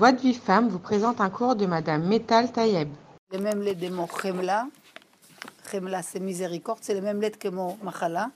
Voix 0.00 0.12
de 0.12 0.20
vie 0.22 0.32
femme 0.32 0.70
vous 0.70 0.78
présente 0.78 1.20
un 1.20 1.28
cours 1.28 1.56
de 1.56 1.66
Madame 1.66 2.08
Metal 2.08 2.50
Tayeb. 2.50 2.88
Les 3.30 3.36
mêmes 3.38 3.60
lettres 3.60 3.80
de 3.80 3.90
mon 3.90 4.06
chemla. 4.06 4.66
Chemla, 5.70 6.02
c'est 6.02 6.20
miséricorde, 6.20 6.78
c'est 6.80 6.94
les 6.94 7.02
mêmes 7.02 7.20
lettres 7.20 7.38
que 7.38 7.48
mon 7.48 7.76
machala. 7.82 8.30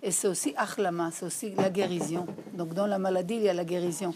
Et 0.00 0.12
c'est 0.12 0.28
aussi 0.28 0.54
achlama, 0.56 1.10
c'est 1.12 1.26
aussi 1.26 1.50
la 1.56 1.70
guérison. 1.70 2.24
Donc 2.54 2.72
dans 2.72 2.86
la 2.86 3.00
maladie, 3.00 3.34
il 3.34 3.42
y 3.42 3.48
a 3.48 3.52
la 3.52 3.64
guérison. 3.64 4.14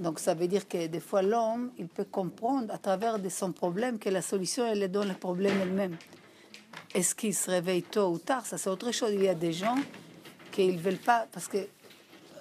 Donc 0.00 0.18
ça 0.18 0.34
veut 0.34 0.48
dire 0.48 0.66
que 0.66 0.88
des 0.88 0.98
fois 0.98 1.22
l'homme, 1.22 1.70
il 1.78 1.86
peut 1.86 2.02
comprendre 2.02 2.74
à 2.74 2.78
travers 2.78 3.20
de 3.20 3.28
son 3.28 3.52
problème 3.52 4.00
que 4.00 4.08
la 4.08 4.20
solution, 4.20 4.66
elle 4.66 4.82
est 4.82 4.88
dans 4.88 5.04
le 5.04 5.14
problème 5.14 5.54
elle-même. 5.62 5.96
Est-ce 6.96 7.14
qu'il 7.14 7.32
se 7.32 7.48
réveille 7.48 7.84
tôt 7.84 8.08
ou 8.08 8.18
tard? 8.18 8.44
Ça 8.44 8.58
c'est 8.58 8.70
autre 8.70 8.90
chose. 8.90 9.10
Il 9.12 9.22
y 9.22 9.28
a 9.28 9.34
des 9.34 9.52
gens 9.52 9.76
qui 10.50 10.66
ne 10.66 10.80
veulent 10.80 10.96
pas, 10.96 11.28
parce 11.30 11.46
que 11.46 11.58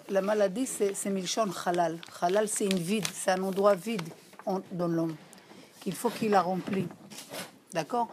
la 0.10 0.22
maladie, 0.22 0.66
c'est 0.66 1.10
Milchon 1.10 1.50
Halal. 1.66 2.00
Halal, 2.22 2.48
c'est 2.48 2.66
une 2.66 2.78
vide, 2.78 3.08
c'est 3.14 3.32
un 3.32 3.44
endroit 3.44 3.76
vide 3.76 4.08
dans 4.72 4.88
l'homme 4.88 5.16
qu'il 5.84 5.94
faut 5.94 6.10
qu'il 6.10 6.32
la 6.32 6.42
rempli. 6.42 6.88
D'accord? 7.74 8.08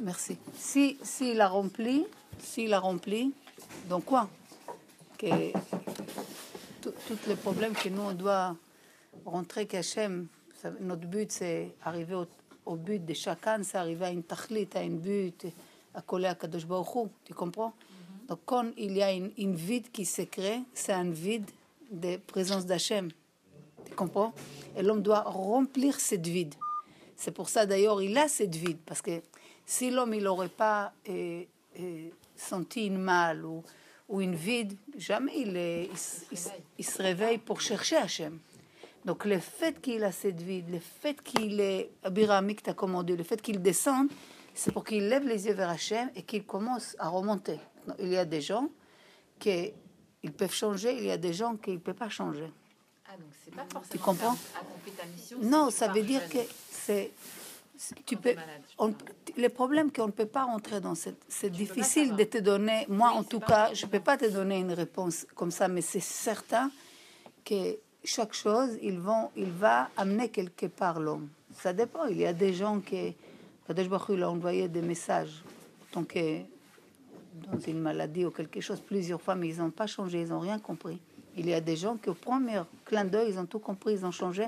Merci. 0.00 0.38
Si 0.54 0.96
s'il 1.02 1.40
a 1.40 1.48
rempli, 1.48 2.06
s'il 2.38 2.72
a 2.72 2.78
rempli, 2.78 3.32
donc 3.88 4.04
quoi? 4.04 4.28
Que 5.18 5.52
tous 6.80 7.18
les 7.26 7.34
problèmes 7.34 7.72
que 7.72 7.88
nous 7.88 8.02
on 8.02 8.12
doit 8.12 8.54
rentrer 9.24 9.66
qu'Hachem, 9.66 10.28
notre 10.80 11.06
but 11.06 11.32
c'est 11.32 11.74
arriver 11.84 12.14
au, 12.66 12.76
but 12.76 13.04
de 13.04 13.14
chacun, 13.14 13.64
c'est 13.64 13.78
arriver 13.78 14.04
à 14.04 14.10
une 14.10 14.22
tachlit, 14.22 14.68
à 14.74 14.82
une 14.82 14.98
but, 14.98 15.46
à 15.94 16.02
coller 16.02 16.28
à 16.28 16.36
Kadosh 16.36 16.66
Baruch 16.66 17.08
tu 17.24 17.34
comprends? 17.34 17.72
Donc 18.28 18.40
quand 18.44 18.66
il 18.76 18.96
y 18.96 19.02
a 19.02 19.12
une, 19.12 19.54
vide 19.54 19.90
qui 19.90 20.04
se 20.04 20.22
crée, 20.22 20.60
c'est 20.74 20.92
un 20.92 21.10
vide 21.10 21.50
de 21.90 22.18
présence 22.18 22.66
d'Hachem. 22.66 23.10
Tu 23.86 23.94
comprends? 23.94 24.34
Et 24.76 24.82
l'homme 24.82 25.02
doit 25.02 25.22
remplir 25.22 25.98
cette 25.98 26.26
vide. 26.26 26.54
C'est 27.16 27.32
pour 27.32 27.48
ça 27.48 27.64
d'ailleurs 27.66 28.02
il 28.02 28.16
a 28.18 28.28
cette 28.28 28.54
vide, 28.54 28.78
parce 28.84 29.02
que 29.02 29.22
si 29.66 29.90
l'homme 29.90 30.14
il 30.14 30.22
n'aurait 30.22 30.50
pas 30.50 30.92
euh, 31.08 31.42
euh, 31.80 32.08
senti 32.36 32.86
une 32.86 32.98
mal 32.98 33.44
ou, 33.44 33.64
ou 34.08 34.20
une 34.20 34.34
vide, 34.34 34.76
jamais 34.96 35.32
il, 35.36 35.56
est, 35.56 35.90
il, 36.78 36.84
se 36.84 37.02
réveille 37.02 37.38
pour 37.38 37.60
chercher 37.60 37.96
Hachem. 37.96 38.38
Donc 39.04 39.24
le 39.24 39.38
fait 39.38 39.80
qu'il 39.80 40.04
a 40.04 40.12
cette 40.12 40.40
vide, 40.40 40.68
le 40.70 40.80
fait 40.80 41.20
qu'il 41.22 41.60
est 41.60 41.90
abiramique, 42.04 42.62
t'as 42.62 42.74
commandé, 42.74 43.16
le 43.16 43.24
fait 43.24 43.40
qu'il 43.40 43.62
descende, 43.62 44.08
c'est 44.58 44.72
pour 44.72 44.82
qu'il 44.82 45.08
lève 45.08 45.24
les 45.24 45.46
yeux 45.46 45.54
vers 45.54 45.70
Hachem 45.70 46.10
et 46.16 46.22
qu'il 46.22 46.44
commence 46.44 46.96
à 46.98 47.08
remonter. 47.08 47.60
Il 48.00 48.08
y 48.08 48.16
a 48.16 48.24
des 48.24 48.40
gens 48.40 48.68
qui 49.38 49.72
ils 50.24 50.32
peuvent 50.32 50.52
changer, 50.52 50.96
il 50.98 51.04
y 51.04 51.12
a 51.12 51.16
des 51.16 51.32
gens 51.32 51.54
qui 51.54 51.70
ne 51.70 51.78
peuvent 51.78 51.94
pas 51.94 52.08
changer. 52.08 52.50
Ah, 53.06 53.12
donc 53.12 53.30
c'est 53.44 53.54
pas 53.54 53.62
forcément 53.62 53.92
tu 53.92 53.98
comprends 53.98 54.36
ta 54.96 55.06
mission, 55.06 55.38
Non, 55.42 55.70
ça 55.70 55.86
veut 55.86 56.02
dire 56.02 56.28
que 56.28 56.38
c'est 56.72 57.12
tu 58.04 58.16
peux, 58.16 58.34
on, 58.78 58.92
les 59.36 59.48
problèmes 59.48 59.92
qu'on 59.92 60.08
ne 60.08 60.12
peut 60.12 60.26
pas 60.26 60.42
rentrer 60.42 60.80
dans 60.80 60.96
cette, 60.96 61.22
c'est 61.28 61.50
difficile 61.50 62.16
de 62.16 62.24
te 62.24 62.38
donner. 62.38 62.84
Moi, 62.88 63.10
en 63.10 63.22
tout 63.22 63.38
cas, 63.38 63.72
je 63.72 63.86
ne 63.86 63.90
peux 63.92 64.00
pas 64.00 64.16
te 64.16 64.24
donner 64.24 64.58
une 64.58 64.72
réponse 64.72 65.24
comme 65.36 65.52
ça, 65.52 65.68
mais 65.68 65.82
c'est 65.82 66.00
certain 66.00 66.72
que 67.44 67.78
chaque 68.02 68.32
chose, 68.32 68.70
ils 68.82 68.98
vont, 68.98 69.30
il 69.36 69.52
va 69.52 69.90
amener 69.96 70.28
quelque 70.30 70.66
part 70.66 70.98
l'homme. 70.98 71.28
Ça 71.54 71.72
dépend. 71.72 72.06
Il 72.06 72.18
y 72.18 72.26
a 72.26 72.32
des 72.32 72.52
gens 72.52 72.80
qui, 72.80 73.14
Kadesh 73.68 73.86
il 74.08 74.22
a 74.22 74.30
envoyé 74.30 74.66
des 74.66 74.80
messages, 74.80 75.42
tant 75.92 76.02
que 76.02 76.38
dans 77.34 77.58
une 77.66 77.80
maladie 77.80 78.24
ou 78.24 78.30
quelque 78.30 78.62
chose 78.62 78.80
plusieurs 78.80 79.20
fois, 79.20 79.34
mais 79.34 79.48
ils 79.48 79.58
n'ont 79.58 79.70
pas 79.70 79.86
changé, 79.86 80.22
ils 80.22 80.28
n'ont 80.28 80.40
rien 80.40 80.58
compris. 80.58 80.98
Il 81.36 81.46
y 81.46 81.52
a 81.52 81.60
des 81.60 81.76
gens 81.76 81.98
qui, 81.98 82.08
au 82.08 82.14
premier 82.14 82.62
clin 82.86 83.04
d'œil, 83.04 83.32
ils 83.32 83.38
ont 83.38 83.44
tout 83.44 83.58
compris, 83.58 83.92
ils 83.92 84.06
ont 84.06 84.10
changé. 84.10 84.46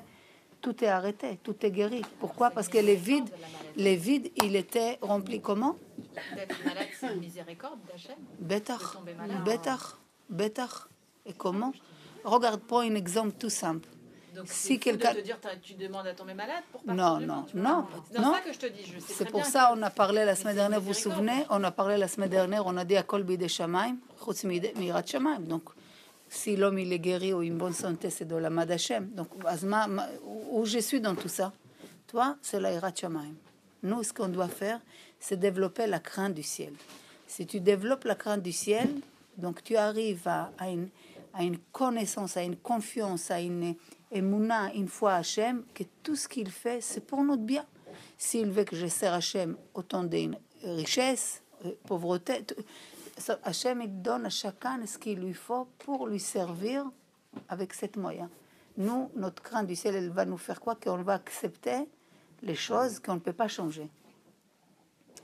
Tout 0.63 0.83
est 0.83 0.89
arrêté, 0.89 1.39
tout 1.43 1.55
est 1.65 1.71
guéri. 1.71 2.01
Pourquoi? 2.19 2.49
Parce 2.49 2.69
que 2.69 2.79
les 2.79 2.97
vides, 2.97 3.29
les 3.77 3.97
vides, 3.97 4.31
il 4.43 4.57
était 4.57 4.99
rempli 5.03 5.43
comment? 5.43 5.77
D'être 6.35 6.65
malade, 6.65 6.89
c'est 6.99 7.13
une 7.13 7.21
miséricorde 7.21 7.79
d'Hachem. 7.87 8.17
Et 11.27 11.35
comment? 11.35 11.75
Regarde, 12.25 12.63
prends 12.67 12.81
un 12.81 12.95
exemple 12.95 13.33
tout 13.39 13.51
simple. 13.51 13.87
Donc, 14.35 14.47
si 14.49 14.79
quelqu'un 14.79 15.15
te 15.15 15.21
dire 15.21 15.39
tu 15.63 15.75
demandes 15.75 16.07
à 16.07 16.15
tomber 16.15 16.35
malade 16.35 16.63
pour 16.71 16.83
non 16.87 17.19
non 17.21 17.45
non 17.55 17.87
non. 18.13 18.35
c'est 18.35 18.45
que 18.49 18.53
je 18.53 18.59
te 18.59 18.67
dis 18.67 18.85
c'est 19.09 19.29
pour 19.29 19.45
ça 19.45 19.73
on 19.75 19.83
a 19.83 19.91
parlé 19.91 20.25
la 20.25 20.37
semaine 20.37 20.55
dernière 20.55 20.81
vous 20.81 20.89
vous 20.89 20.95
souvenez 20.95 21.45
on 21.51 21.63
a 21.65 21.71
parlé 21.71 21.97
la 21.97 22.07
semaine 22.07 22.31
dernière 22.31 22.65
on 22.67 22.77
a 22.77 22.85
dit 22.85 22.97
à 22.97 23.03
Kolbi 23.03 23.37
de 23.37 23.49
Shamaim 23.49 23.97
mirat 24.77 25.03
Shamaim. 25.05 25.41
Donc 25.41 25.65
si 26.29 26.57
l'homme 26.57 26.79
il 26.79 26.93
est 26.93 26.99
guéri 26.99 27.33
ou 27.33 27.43
une 27.43 27.59
bonne 27.59 27.73
santé 27.73 28.11
c'est 28.11 28.25
de 28.25 28.37
la 28.37 28.51
Madachem 28.51 29.09
donc 29.11 29.29
Azma, 29.45 29.89
où 30.51 30.65
je 30.65 30.79
suis 30.79 31.01
dans 31.01 31.17
tout 31.17 31.29
ça? 31.29 31.53
Toi 32.07 32.37
c'est 32.41 32.61
la 32.61 32.79
Shamaim. 32.95 33.35
Nous 33.83 34.03
ce 34.05 34.13
qu'on 34.13 34.29
doit 34.29 34.49
faire 34.49 34.81
c'est 35.19 35.39
développer 35.39 35.87
la 35.87 35.99
crainte 35.99 36.35
du 36.35 36.43
ciel. 36.45 36.73
Si 37.27 37.47
tu 37.47 37.61
développes 37.61 38.05
la 38.05 38.15
crainte 38.15 38.43
du 38.43 38.53
ciel 38.53 38.89
donc 39.37 39.63
tu 39.65 39.77
arrives 39.77 40.29
à, 40.29 40.53
à 40.59 40.69
une 40.69 40.89
à 41.33 41.45
une 41.45 41.59
connaissance, 41.59 42.37
à 42.37 42.43
une 42.43 42.57
confiance, 42.57 43.31
à 43.31 43.41
une 43.41 43.75
émouna, 44.11 44.73
une 44.75 44.89
foi 44.89 45.13
à 45.13 45.17
Hachem, 45.19 45.65
que 45.75 45.85
tout 46.03 46.17
ce 46.17 46.29
qu'il 46.29 46.51
fait, 46.51 46.81
c'est 46.81 47.07
pour 47.07 47.23
notre 47.23 47.43
bien. 47.43 47.65
S'il 48.19 48.51
veut 48.51 48.65
que 48.65 48.77
je 48.77 48.87
sers 48.87 49.13
Hachem 49.13 49.57
autant 49.75 50.05
de 50.05 50.31
richesse, 50.63 51.43
euh, 51.65 51.73
pauvreté, 51.87 52.45
Hachem, 53.45 53.83
il 53.83 54.03
donne 54.03 54.27
à 54.27 54.31
chacun 54.31 54.85
ce 54.87 54.99
qu'il 54.99 55.21
lui 55.21 55.35
faut 55.35 55.69
pour 55.79 56.07
lui 56.07 56.21
servir 56.21 56.91
avec 57.49 57.75
cette 57.75 57.97
moyen. 57.97 58.31
Nous, 58.77 59.11
notre 59.15 59.43
crainte 59.43 59.67
du 59.67 59.77
ciel, 59.77 59.95
elle 59.95 60.11
va 60.11 60.25
nous 60.25 60.39
faire 60.39 60.61
quoi 60.61 60.75
Qu'on 60.75 61.03
va 61.03 61.15
accepter 61.15 61.89
les 62.43 62.55
choses 62.55 62.99
qu'on 62.99 63.15
ne 63.15 63.21
peut 63.21 63.33
pas 63.33 63.49
changer. 63.49 63.91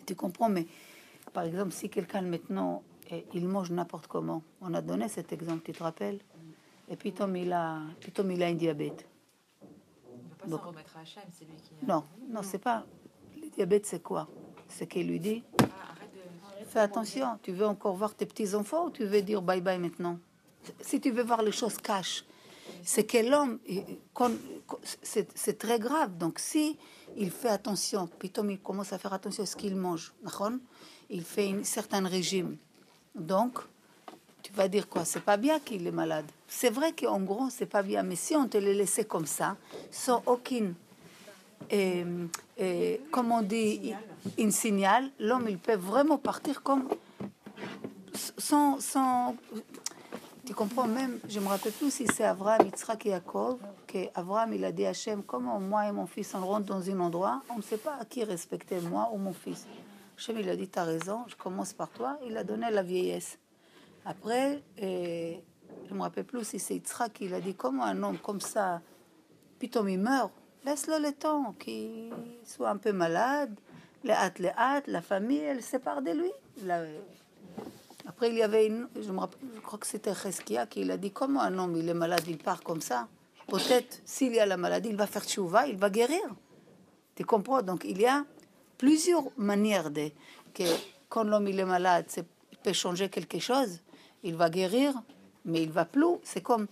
Tu 0.04 0.14
comprends 0.14 0.48
Mais 0.48 0.66
par 1.32 1.44
exemple, 1.44 1.72
si 1.72 1.88
quelqu'un 1.88 2.22
maintenant 2.22 2.82
et 3.10 3.26
il 3.34 3.46
mange 3.48 3.70
n'importe 3.70 4.06
comment. 4.06 4.42
On 4.60 4.74
a 4.74 4.80
donné 4.80 5.08
cet 5.08 5.32
exemple, 5.32 5.62
tu 5.64 5.72
te 5.72 5.82
rappelles? 5.82 6.20
Et 6.88 6.96
puis 6.96 7.12
Tom, 7.12 7.34
il 7.36 7.52
a, 7.52 7.80
puis 8.00 8.12
Tom, 8.12 8.30
il 8.30 8.42
a 8.42 8.46
un 8.46 8.54
diabète. 8.54 9.06
On 9.62 10.48
ne 10.48 10.52
peut 10.52 10.58
pas 10.58 10.68
remettre 10.68 10.96
à 10.96 11.00
Hachem, 11.00 11.22
c'est 11.32 11.44
lui 11.44 11.56
qui. 11.56 11.70
A... 11.82 11.86
Non, 11.86 12.04
non, 12.28 12.42
c'est 12.42 12.58
pas. 12.58 12.84
Le 13.40 13.48
diabète, 13.48 13.86
c'est 13.86 14.02
quoi? 14.02 14.28
C'est 14.68 14.86
qu'il 14.86 15.08
lui 15.08 15.20
dit 15.20 15.42
ah, 15.60 15.64
de... 15.64 16.64
Fais 16.64 16.80
attention, 16.80 17.38
tu 17.42 17.52
veux 17.52 17.66
encore 17.66 17.94
voir 17.96 18.14
tes 18.14 18.26
petits-enfants 18.26 18.86
ou 18.86 18.90
tu 18.90 19.04
veux 19.04 19.22
dire 19.22 19.42
bye 19.42 19.60
bye 19.60 19.78
maintenant? 19.78 20.18
Si 20.80 21.00
tu 21.00 21.10
veux 21.10 21.22
voir 21.22 21.42
les 21.42 21.52
choses 21.52 21.76
caches, 21.78 22.24
c'est 22.82 23.04
que 23.04 23.18
l'homme, 23.18 23.58
c'est 25.02 25.58
très 25.58 25.78
grave. 25.78 26.16
Donc 26.16 26.38
si 26.38 26.78
il 27.16 27.30
fait 27.30 27.48
attention, 27.48 28.08
puis 28.18 28.30
Tom, 28.30 28.50
il 28.50 28.60
commence 28.60 28.92
à 28.92 28.98
faire 28.98 29.12
attention 29.12 29.42
à 29.42 29.46
ce 29.46 29.56
qu'il 29.56 29.76
mange, 29.76 30.12
il 31.08 31.22
fait 31.22 31.50
un 31.52 31.64
certain 31.64 32.06
régime 32.06 32.56
donc, 33.16 33.58
tu 34.42 34.52
vas 34.52 34.68
dire 34.68 34.88
quoi? 34.88 35.04
C'est 35.04 35.20
pas 35.20 35.36
bien 35.36 35.58
qu'il 35.58 35.86
est 35.86 35.92
malade. 35.92 36.26
C'est 36.46 36.70
vrai 36.70 36.92
qu'en 36.92 37.20
gros, 37.20 37.48
c'est 37.50 37.66
pas 37.66 37.82
bien, 37.82 38.02
mais 38.02 38.16
si 38.16 38.36
on 38.36 38.46
te 38.46 38.58
le 38.58 38.72
laissait 38.72 39.04
comme 39.04 39.26
ça, 39.26 39.56
sans 39.90 40.22
aucune, 40.26 40.74
et, 41.70 42.04
et, 42.58 43.00
comme 43.10 43.32
on 43.32 43.42
dit, 43.42 43.92
une 44.38 44.52
signal, 44.52 45.10
l'homme, 45.18 45.46
il 45.48 45.58
peut 45.58 45.76
vraiment 45.76 46.18
partir 46.18 46.62
comme 46.62 46.88
sans, 48.38 48.78
sans 48.80 49.34
tu 50.46 50.54
comprends? 50.54 50.86
Même, 50.86 51.18
je 51.28 51.40
me 51.40 51.48
rappelle 51.48 51.72
plus 51.72 51.90
si 51.90 52.06
c'est 52.06 52.24
Abraham, 52.24 52.66
Yitzhak 52.66 53.04
et 53.06 53.08
Yaakov, 53.10 53.58
qu'Abraham, 53.86 54.54
il 54.54 54.64
a 54.64 54.70
dit 54.70 54.86
à 54.86 54.90
Hachem, 54.90 55.24
comment 55.24 55.58
moi 55.58 55.88
et 55.88 55.92
mon 55.92 56.06
fils, 56.06 56.32
on 56.34 56.46
rentre 56.46 56.66
dans 56.66 56.88
un 56.88 57.00
endroit, 57.00 57.42
on 57.50 57.56
ne 57.56 57.62
sait 57.62 57.78
pas 57.78 57.96
à 58.00 58.04
qui 58.04 58.22
respecter, 58.22 58.78
moi 58.80 59.10
ou 59.12 59.18
mon 59.18 59.32
fils. 59.32 59.66
Hachem, 60.16 60.38
il 60.38 60.48
a 60.48 60.56
dit, 60.56 60.68
t'as 60.68 60.84
raison, 60.84 61.24
je 61.28 61.36
commence 61.36 61.72
par 61.72 61.90
toi. 61.90 62.18
Il 62.26 62.36
a 62.36 62.44
donné 62.44 62.70
la 62.70 62.82
vieillesse. 62.82 63.38
Après, 64.04 64.62
je 64.78 65.94
me 65.94 66.00
rappelle 66.00 66.24
plus 66.24 66.44
si 66.44 66.58
c'est 66.58 66.74
Yitzhak 66.74 67.20
il 67.20 67.34
a 67.34 67.40
dit, 67.40 67.54
comment 67.54 67.84
un 67.84 68.02
homme 68.02 68.18
comme 68.18 68.40
ça, 68.40 68.80
plutôt 69.58 69.86
il 69.86 69.98
meurt, 69.98 70.32
laisse-le 70.64 70.98
le 71.02 71.12
temps 71.12 71.54
qu'il 71.58 72.12
soit 72.44 72.70
un 72.70 72.76
peu 72.76 72.92
malade, 72.92 73.58
les 74.04 74.12
hâtes, 74.12 74.38
les 74.38 74.50
hâtes, 74.50 74.86
la 74.86 75.02
famille, 75.02 75.40
elle 75.40 75.62
sépare 75.62 76.02
de 76.02 76.12
lui. 76.12 76.32
Après, 78.06 78.30
il 78.30 78.36
y 78.36 78.42
avait 78.42 78.66
une, 78.66 78.88
je, 79.00 79.10
me 79.10 79.18
rappelle, 79.18 79.40
je 79.54 79.60
crois 79.60 79.78
que 79.78 79.86
c'était 79.86 80.14
Cheskia 80.14 80.66
qui 80.66 80.88
a 80.90 80.96
dit, 80.96 81.10
comment 81.10 81.42
un 81.42 81.58
homme, 81.58 81.76
il 81.76 81.88
est 81.88 81.94
malade, 81.94 82.22
il 82.28 82.38
part 82.38 82.62
comme 82.62 82.80
ça? 82.80 83.08
Peut-être, 83.48 84.00
s'il 84.04 84.34
y 84.34 84.40
a 84.40 84.46
la 84.46 84.56
maladie, 84.56 84.88
il 84.88 84.96
va 84.96 85.06
faire 85.06 85.24
tchouva, 85.24 85.66
il 85.66 85.76
va 85.76 85.90
guérir. 85.90 86.24
Tu 87.14 87.24
comprends? 87.24 87.62
Donc, 87.62 87.84
il 87.84 88.00
y 88.00 88.06
a 88.06 88.24
plusieurs 88.78 89.24
manières 89.36 89.90
de 89.90 90.10
que 90.54 90.64
quand 91.08 91.24
l'homme 91.24 91.48
il 91.48 91.58
est 91.58 91.64
malade, 91.64 92.06
il 92.16 92.58
peut 92.58 92.72
changer 92.72 93.08
quelque 93.08 93.38
chose, 93.38 93.80
il 94.22 94.34
va 94.34 94.50
guérir, 94.50 94.94
mais 95.44 95.62
il 95.62 95.70
va 95.70 95.84
plus. 95.84 96.16
C'est 96.24 96.42
comme 96.42 96.66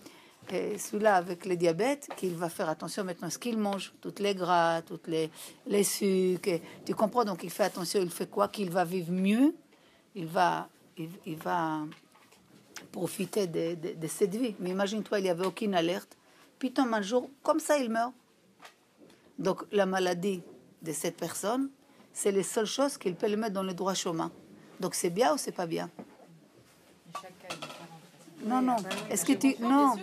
euh, 0.53 0.77
celui-là 0.77 1.15
avec 1.15 1.45
le 1.45 1.55
diabète, 1.55 2.09
qu'il 2.17 2.35
va 2.35 2.49
faire 2.49 2.69
attention 2.69 3.03
maintenant 3.03 3.27
à 3.27 3.31
ce 3.31 3.39
qu'il 3.39 3.57
mange, 3.57 3.93
toutes 4.01 4.19
les 4.19 4.35
gras, 4.35 4.81
toutes 4.81 5.07
les, 5.07 5.29
les 5.65 5.83
sucres. 5.83 6.59
Tu 6.85 6.93
comprends 6.93 7.25
Donc 7.25 7.43
il 7.43 7.49
fait 7.49 7.63
attention, 7.63 8.01
il 8.01 8.09
fait 8.09 8.29
quoi? 8.29 8.47
Qu'il 8.49 8.69
va 8.69 8.83
vivre 8.83 9.11
mieux, 9.11 9.55
il 10.13 10.27
va, 10.27 10.67
il, 10.97 11.37
va 11.37 11.79
profiter 12.91 13.47
de, 13.47 13.75
de, 13.75 14.07
cette 14.07 14.35
vie. 14.35 14.55
Mais 14.59 14.69
imagine-toi, 14.69 15.19
il 15.19 15.23
n'y 15.23 15.29
avait 15.29 15.45
aucune 15.45 15.73
alerte. 15.73 16.15
Puis 16.59 16.73
un 16.77 17.01
jour, 17.01 17.29
comme 17.43 17.59
ça, 17.59 17.77
il 17.77 17.89
meurt. 17.89 18.13
Donc 19.39 19.63
la 19.71 19.85
maladie 19.85 20.41
de 20.81 20.91
cette 20.91 21.17
personne, 21.17 21.69
c'est 22.15 22.31
les 22.31 22.43
seules 22.43 22.65
choses 22.65 22.97
qu'il 22.97 23.13
peut 23.13 23.27
le 23.27 23.35
mettre 23.35 23.53
dans 23.53 23.61
le 23.61 23.73
droit 23.73 23.93
chemin. 23.93 24.31
Donc 24.79 24.95
c'est 24.95 25.09
bien 25.09 25.33
ou 25.33 25.37
c'est 25.37 25.51
pas 25.51 25.67
bien? 25.67 25.91
Non, 28.43 28.61
non. 28.61 28.77
Est-ce 29.09 29.25
que 29.25 29.33
tu... 29.33 29.55
Non. 29.61 29.95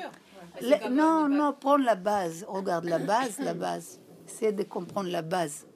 Non, 0.91 1.27
non, 1.27 1.57
prends 1.59 1.79
la 1.79 1.95
base. 1.95 2.45
Regarde 2.47 2.85
la 2.85 2.99
base, 2.99 3.39
la 3.39 3.55
base. 3.55 3.99
C'est 4.27 4.53
de 4.53 4.63
comprendre 4.63 5.09
la 5.09 5.23
base. 5.23 5.67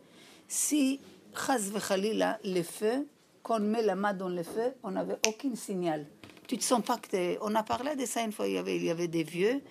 Si, 0.47 1.00
chas 1.35 1.71
vechalila, 1.73 2.38
le 2.44 2.62
feu, 2.62 3.06
quand 3.43 3.56
on 3.56 3.61
met 3.61 3.83
la 3.83 3.94
main 3.94 4.12
dans 4.12 4.29
le 4.29 4.43
feu, 4.43 4.75
on 4.83 4.91
n'avait 4.91 5.19
aucun 5.27 5.55
signal. 5.55 6.06
Tu 6.47 6.59
te 6.59 6.65
sens 6.65 6.83
pas 6.83 6.99
que 6.99 7.38
On 7.41 7.55
a 7.55 7.62
parlé 7.62 7.97
de 7.97 8.05
ça 8.05 8.21
une 8.23 8.33
fois, 8.33 8.47
il 8.47 8.55
y 8.55 8.59
avait, 8.59 8.77
il 8.77 8.85
y 8.85 8.91
avait 8.91 9.09
des 9.09 9.25
vieux 9.25 9.62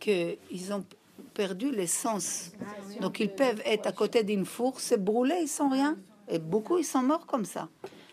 qu'ils 0.00 0.72
ont 0.72 0.84
perdu 1.32 1.70
l'essence. 1.70 2.50
Donc 3.00 3.20
ils 3.20 3.32
peuvent 3.32 3.62
être 3.64 3.86
à 3.86 3.92
côté 3.92 4.24
d'une 4.24 4.44
four, 4.44 4.80
se 4.80 4.96
brûler, 4.96 5.38
ils 5.42 5.48
sont 5.48 5.68
rien. 5.68 5.96
Et 6.28 6.38
beaucoup, 6.38 6.78
ils 6.78 6.84
sont 6.84 7.02
morts 7.02 7.26
comme 7.26 7.44
ça. 7.44 7.68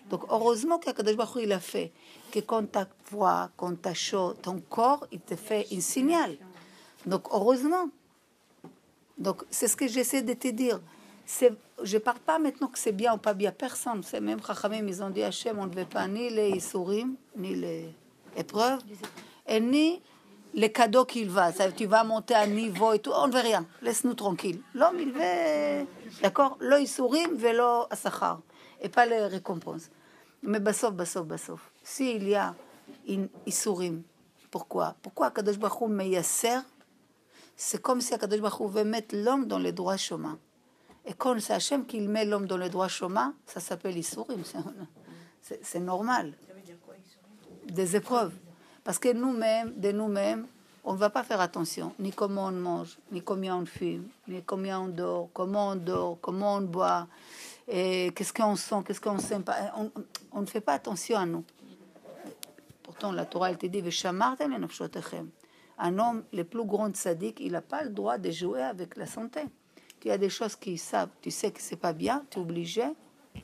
Donc 0.09 0.23
heureusement 0.29 0.77
qu'Akadosh 0.77 1.15
Baruch 1.15 1.43
il 1.43 1.51
a 1.51 1.59
fait 1.59 1.91
que 2.31 2.39
quand 2.39 2.69
ta 2.71 2.87
voix, 3.09 3.49
quand 3.57 3.81
ta 3.81 3.93
chaud, 3.93 4.33
ton 4.41 4.59
corps, 4.59 5.05
il 5.11 5.19
te 5.19 5.35
fait 5.35 5.67
un 5.71 5.79
signal. 5.79 6.37
Donc 7.05 7.27
heureusement. 7.31 7.89
Donc 9.17 9.43
c'est 9.49 9.67
ce 9.67 9.75
que 9.75 9.87
j'essaie 9.87 10.21
de 10.21 10.33
te 10.33 10.49
dire. 10.49 10.79
Je 11.83 11.93
ne 11.93 11.99
parle 11.99 12.19
pas 12.19 12.37
maintenant 12.37 12.67
que 12.67 12.77
c'est 12.77 12.91
bien 12.91 13.15
ou 13.15 13.17
pas 13.17 13.33
bien. 13.33 13.51
Personne. 13.51 14.03
C'est 14.03 14.21
même 14.21 14.39
Chachamim, 14.45 14.87
ils 14.87 15.01
ont 15.01 15.09
dit 15.09 15.23
Hachem, 15.23 15.57
on 15.57 15.65
ne 15.65 15.73
veut 15.73 15.85
pas 15.85 16.07
ni 16.07 16.29
les 16.29 16.51
Issourim, 16.51 17.15
ni 17.35 17.55
les 17.55 17.89
épreuves, 18.37 18.81
et 19.47 19.59
ni 19.59 20.01
les 20.55 20.71
cadeaux 20.71 21.05
qu'il 21.05 21.29
va. 21.29 21.51
Ça, 21.51 21.71
tu 21.71 21.85
vas 21.85 22.03
monter 22.03 22.33
à 22.33 22.47
niveau 22.47 22.93
et 22.93 22.99
tout, 22.99 23.11
on 23.13 23.27
ne 23.27 23.33
veut 23.33 23.41
rien. 23.41 23.65
Laisse-nous 23.81 24.15
tranquille. 24.15 24.61
L'homme, 24.73 24.97
il 24.99 25.11
veut, 25.11 25.85
d'accord 26.21 26.57
Lo 26.59 26.77
Issourim, 26.77 27.35
velo 27.35 27.85
Asachar. 27.89 28.41
Et 28.81 28.89
pas 28.89 29.05
les 29.05 29.25
récompenses. 29.25 29.89
Mais 30.41 30.59
basof, 30.59 30.93
basof, 30.93 31.25
basof. 31.25 31.71
S'il 31.83 32.27
y 32.27 32.35
a 32.35 32.55
une 33.07 33.27
Issourim, 33.45 34.01
pourquoi 34.49 34.95
Pourquoi 35.01 35.31
Kadosh 35.31 35.59
Baruch 35.59 35.81
Hu 35.81 36.15
C'est 37.55 37.81
comme 37.81 37.99
si 37.99 38.17
Kadosh 38.17 38.39
Baruch 38.39 38.59
Hu 38.61 38.69
veut 38.69 38.85
mettre 38.85 39.15
l'homme 39.15 39.45
dans 39.47 39.59
les 39.59 39.73
droits 39.73 39.97
chemins. 39.97 40.39
Et 41.05 41.13
quand 41.13 41.39
c'est 41.39 41.53
Hachem 41.53 41.85
qui 41.85 41.99
met 41.99 42.25
l'homme 42.25 42.47
dans 42.47 42.57
le 42.57 42.69
droit 42.69 42.87
chemin, 42.87 43.35
ça 43.45 43.59
s'appelle 43.59 43.97
Issourim. 43.97 44.41
C'est 45.41 45.79
normal. 45.79 46.33
Des 47.67 47.95
épreuves. 47.95 48.33
Parce 48.85 48.99
que 48.99 49.11
nous-mêmes, 49.11 49.73
de 49.75 49.91
nous-mêmes, 49.91 50.45
on 50.83 50.93
ne 50.93 50.97
va 50.97 51.09
pas 51.09 51.23
faire 51.23 51.41
attention, 51.41 51.93
ni 51.97 52.11
comment 52.11 52.45
on 52.45 52.51
mange, 52.51 52.99
ni 53.11 53.23
combien 53.23 53.57
on 53.57 53.65
fume, 53.65 54.07
ni 54.27 54.43
combien 54.43 54.79
on 54.79 54.87
dort, 54.87 55.29
comment 55.33 55.69
on 55.69 55.75
dort, 55.75 56.19
comment 56.21 56.57
on 56.57 56.61
boit, 56.61 57.07
et 57.67 58.11
qu'est-ce 58.15 58.31
qu'on 58.31 58.55
sent, 58.55 58.75
qu'est-ce 58.85 59.01
qu'on 59.01 59.17
sent 59.17 59.39
pas. 59.39 59.73
On, 60.31 60.41
ne 60.41 60.45
fait 60.45 60.61
pas 60.61 60.73
attention 60.73 61.17
à 61.17 61.25
nous. 61.25 61.43
Pourtant, 62.83 63.11
la 63.11 63.25
Torah, 63.25 63.49
elle 63.49 63.57
te 63.57 63.65
dit, 63.65 63.83
un 65.77 65.99
homme, 65.99 66.23
le 66.31 66.43
plus 66.43 66.65
grand 66.65 66.95
sadique, 66.95 67.39
il 67.39 67.53
n'a 67.53 67.61
pas 67.61 67.83
le 67.83 67.89
droit 67.89 68.19
de 68.19 68.29
jouer 68.29 68.61
avec 68.61 68.95
la 68.97 69.07
santé. 69.07 69.41
Il 70.03 70.09
y 70.09 70.11
a 70.11 70.19
des 70.19 70.29
choses 70.29 70.55
qui 70.55 70.77
savent, 70.77 71.09
tu 71.23 71.31
sais 71.31 71.49
que 71.49 71.59
c'est 71.59 71.75
pas 71.75 71.91
bien, 71.91 72.23
tu 72.29 72.37
es 72.37 72.41
obligé. 72.43 72.83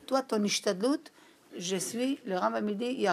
Toi, 0.06 0.22
ton 0.22 0.44
ishtadlut, 0.44 1.10
je 1.58 1.76
suis, 1.76 2.20
le 2.24 2.38
Rambam 2.38 2.70
dit, 2.74 3.04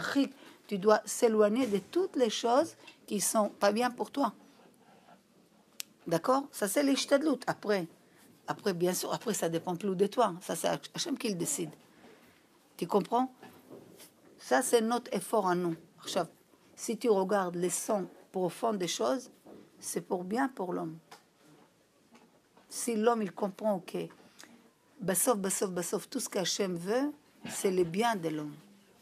tu 0.69 0.77
dois 0.77 1.01
s'éloigner 1.03 1.65
de 1.65 1.79
toutes 1.79 2.15
les 2.15 2.29
choses 2.29 2.75
qui 3.07 3.19
sont 3.19 3.49
pas 3.49 3.71
bien 3.71 3.89
pour 3.89 4.11
toi. 4.11 4.33
D'accord? 6.05 6.43
Ça, 6.51 6.67
c'est 6.67 6.83
l'ishtadlut. 6.83 7.39
Après, 7.47 7.87
après, 8.47 8.73
bien 8.73 8.93
sûr, 8.93 9.11
après, 9.11 9.33
ça 9.33 9.49
dépend 9.49 9.75
plus 9.75 9.95
de 9.95 10.05
toi. 10.07 10.35
Ça, 10.41 10.55
c'est 10.55 10.69
Hachem 10.93 11.17
qui 11.17 11.29
le 11.29 11.35
décide. 11.35 11.71
Tu 12.77 12.87
comprends? 12.87 13.33
Ça, 14.37 14.61
c'est 14.61 14.81
notre 14.81 15.13
effort 15.13 15.47
à 15.47 15.55
nous. 15.55 15.75
Si 16.75 16.97
tu 16.97 17.09
regardes 17.09 17.55
les 17.55 17.69
sons 17.69 18.07
profonds 18.31 18.73
des 18.73 18.87
choses, 18.87 19.29
c'est 19.79 20.01
pour 20.01 20.23
bien 20.23 20.47
pour 20.49 20.71
l'homme 20.71 20.97
si 22.69 22.95
l'homme 22.95 23.23
il 23.23 23.31
comprend 23.31 23.79
que 23.79 24.07
Bassof, 25.01 25.37
Bassof, 25.37 25.71
Bassof, 25.71 26.09
tout 26.09 26.19
ce 26.19 26.29
qu'Hachem 26.29 26.75
veut, 26.75 27.11
c'est 27.49 27.71
le 27.71 27.83
bien 27.83 28.15
de 28.15 28.29
l'homme. 28.29 28.55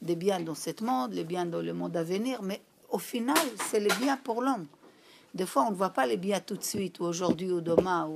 Le 0.05 0.15
bien 0.15 0.39
dans 0.39 0.55
ce 0.55 0.69
monde, 0.83 1.13
le 1.13 1.23
bien 1.23 1.45
dans 1.45 1.61
le 1.61 1.73
monde 1.73 1.95
à 1.97 2.03
venir, 2.03 2.41
mais 2.41 2.61
au 2.89 2.99
final, 2.99 3.37
c'est 3.69 3.79
le 3.79 3.89
bien 3.99 4.17
pour 4.17 4.41
l'homme. 4.41 4.67
Des 5.33 5.45
fois, 5.45 5.63
on 5.67 5.71
ne 5.71 5.75
voit 5.75 5.89
pas 5.89 6.07
le 6.07 6.15
bien 6.15 6.39
tout 6.39 6.55
de 6.55 6.63
suite, 6.63 6.99
ou 6.99 7.03
aujourd'hui, 7.05 7.51
ou 7.51 7.61
demain, 7.61 8.07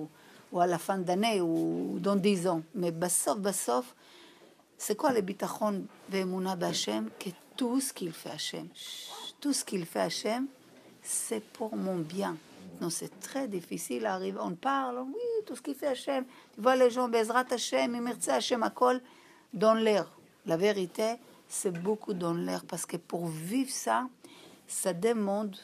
ou, 0.51 0.59
à 0.59 0.67
la 0.67 0.77
fin 0.77 0.97
d'année, 0.97 1.41
ou 1.41 1.97
dans 1.99 2.15
dix 2.15 2.47
ans. 2.47 2.61
Mais 2.75 2.91
Bassof, 2.91 3.39
Bassof, 3.39 3.95
c'est 4.77 4.95
quoi 4.95 5.11
le 5.11 5.21
bitachon 5.21 5.83
ve'emuna 6.09 6.55
b'Hachem 6.55 7.09
Que 7.19 7.29
tout 7.55 7.79
ce 7.79 7.93
qu'il 7.93 8.11
fait 8.11 8.31
Hachem, 8.31 8.67
tout 9.39 9.53
ce 9.53 9.63
qu'il 9.63 9.85
fait 9.85 9.99
Hachem, 9.99 10.47
c'est 11.03 11.43
pour 11.43 11.75
mon 11.75 11.97
bien. 11.97 12.37
Non, 12.79 12.89
c'est 12.89 13.19
très 13.19 13.47
difficile 13.47 14.07
à 14.07 14.15
arriver. 14.15 14.39
On 14.41 14.55
parle, 14.55 14.99
oui, 14.99 15.45
tout 15.45 15.55
ce 15.55 15.61
qu'il 15.61 15.75
fait 15.75 15.87
Hachem. 15.87 16.25
Tu 16.55 16.61
vois 16.61 16.75
les 16.75 16.89
gens, 16.89 17.07
Bezrat 17.07 17.45
Hachem, 17.51 17.95
Imirtze 17.95 18.29
Hachem, 18.29 18.63
Akol, 18.63 18.99
dans 19.53 19.75
l'air. 19.75 20.11
La 20.47 20.57
vérité, 20.57 21.17
c'est 21.51 21.71
beaucoup 21.71 22.13
dans 22.13 22.33
l'air 22.33 22.63
parce 22.63 22.85
que 22.85 22.95
pour 22.95 23.27
vivre 23.27 23.69
ça, 23.69 24.07
ça 24.67 24.93
demande 24.93 25.57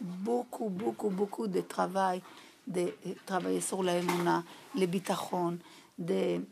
beaucoup, 0.00 0.68
beaucoup, 0.68 1.08
beaucoup 1.08 1.48
de 1.48 1.62
travail, 1.62 2.20
de, 2.66 2.92
travailler 3.24 3.62
sur 3.62 3.82
la 3.82 3.96
émona, 3.96 4.44
les 4.74 4.86
bitachon, 4.86 5.56
de, 5.98 6.42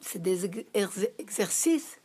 c'est 0.00 0.20
des 0.20 0.50
exercices 1.16 1.98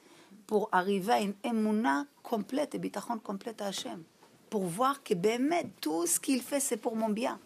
pour 0.46 0.70
arriver 0.72 1.14
à 1.14 1.22
une 1.22 1.34
émona 1.44 2.06
complète, 2.22 2.76
et 2.76 2.78
bitachon 2.78 3.18
complète 3.18 3.62
à 3.64 3.68
Hachem 3.68 4.04
pour 4.52 4.66
voir 4.66 5.02
que 5.02 5.16
ben, 5.16 5.52
tout 5.82 6.06
ce 6.06 6.20
qu'il 6.20 6.44
fait, 6.44 6.60
c'est 6.60 6.78
pour 6.78 6.96
mon 6.96 7.10
bien. 7.10 7.40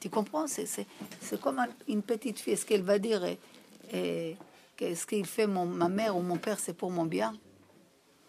Tu 0.00 0.08
comprends? 0.08 0.46
C'est 0.46 0.86
comme 1.38 1.62
une 1.86 2.00
petite 2.00 2.38
fille. 2.38 2.54
Est-ce 2.54 2.64
qu'elle 2.64 2.80
va 2.80 2.98
dire 2.98 3.22
eh, 3.26 3.38
eh, 3.92 4.36
ce 4.80 5.06
qu'il 5.06 5.26
fait 5.26 5.46
mon, 5.46 5.66
ma 5.66 5.88
mère 5.88 6.16
ou 6.16 6.22
mon 6.22 6.36
père, 6.38 6.58
c'est 6.58 6.74
pour 6.74 6.90
mon 6.90 7.04
bien 7.04 7.34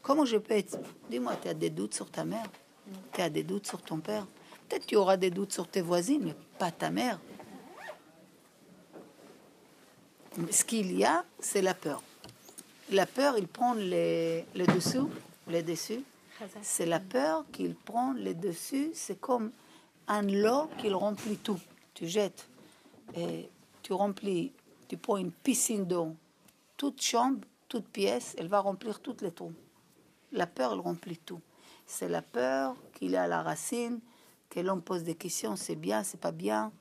Comment 0.01 0.25
je 0.25 0.37
peux 0.37 0.55
être 0.55 0.79
Dis-moi, 1.09 1.35
tu 1.41 1.47
as 1.47 1.53
des 1.53 1.69
doutes 1.69 1.93
sur 1.93 2.09
ta 2.09 2.25
mère 2.25 2.45
Tu 3.13 3.21
as 3.21 3.29
des 3.29 3.43
doutes 3.43 3.67
sur 3.67 3.81
ton 3.81 3.99
père 3.99 4.25
Peut-être 4.67 4.85
tu 4.85 4.95
auras 4.95 5.17
des 5.17 5.29
doutes 5.29 5.53
sur 5.53 5.67
tes 5.67 5.81
voisines, 5.81 6.23
mais 6.25 6.35
pas 6.57 6.71
ta 6.71 6.89
mère. 6.89 7.19
Ce 10.49 10.63
qu'il 10.63 10.95
y 10.97 11.03
a, 11.03 11.25
c'est 11.39 11.61
la 11.61 11.73
peur. 11.73 12.01
La 12.89 13.05
peur, 13.05 13.37
il 13.37 13.47
prend 13.47 13.73
les, 13.73 14.45
le 14.55 14.65
dessous, 14.65 15.09
les 15.47 15.61
dessus, 15.61 16.03
c'est 16.61 16.85
la 16.85 16.99
peur 16.99 17.45
qu'il 17.51 17.75
prend 17.75 18.13
le 18.13 18.33
dessus. 18.33 18.91
C'est 18.93 19.19
comme 19.19 19.51
un 20.07 20.23
lot 20.23 20.69
qu'il 20.77 20.95
remplit 20.95 21.37
tout. 21.37 21.59
Tu 21.93 22.07
jettes 22.07 22.47
et 23.15 23.49
tu 23.83 23.93
remplis, 23.93 24.51
tu 24.87 24.97
prends 24.97 25.17
une 25.17 25.31
piscine 25.31 25.85
d'eau. 25.85 26.15
Toute 26.81 26.99
chambre, 26.99 27.45
toute 27.67 27.87
pièce, 27.89 28.33
elle 28.39 28.47
va 28.47 28.59
remplir 28.59 29.01
toutes 29.01 29.21
les 29.21 29.29
trous. 29.29 29.53
La 30.31 30.47
peur, 30.47 30.73
elle 30.73 30.79
remplit 30.79 31.19
tout. 31.19 31.39
C'est 31.85 32.09
la 32.09 32.23
peur 32.23 32.75
qu'il 32.95 33.15
a 33.15 33.25
à 33.25 33.27
la 33.27 33.43
racine, 33.43 33.99
que 34.49 34.61
l'homme 34.61 34.81
pose 34.81 35.03
des 35.03 35.13
questions, 35.13 35.55
c'est 35.55 35.75
bien, 35.75 36.01
c'est 36.03 36.19
pas 36.19 36.31
bien. 36.31 36.71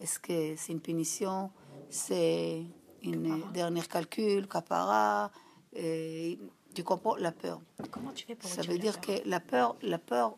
Est-ce 0.00 0.18
que 0.18 0.56
c'est 0.56 0.72
une 0.72 0.80
punition 0.80 1.52
C'est 1.88 2.64
une 3.04 3.48
dernière 3.52 3.86
calcul, 3.86 4.48
capara 4.48 5.30
tu 5.72 6.82
comprends 6.82 7.14
la 7.14 7.30
peur. 7.30 7.60
Comment 7.92 8.10
tu 8.10 8.26
fais 8.26 8.34
pour 8.34 8.50
Ça 8.50 8.62
veut 8.62 8.78
dire 8.78 9.00
que 9.00 9.12
la 9.24 9.38
peur, 9.38 9.76
la 9.82 9.98
peur, 9.98 10.36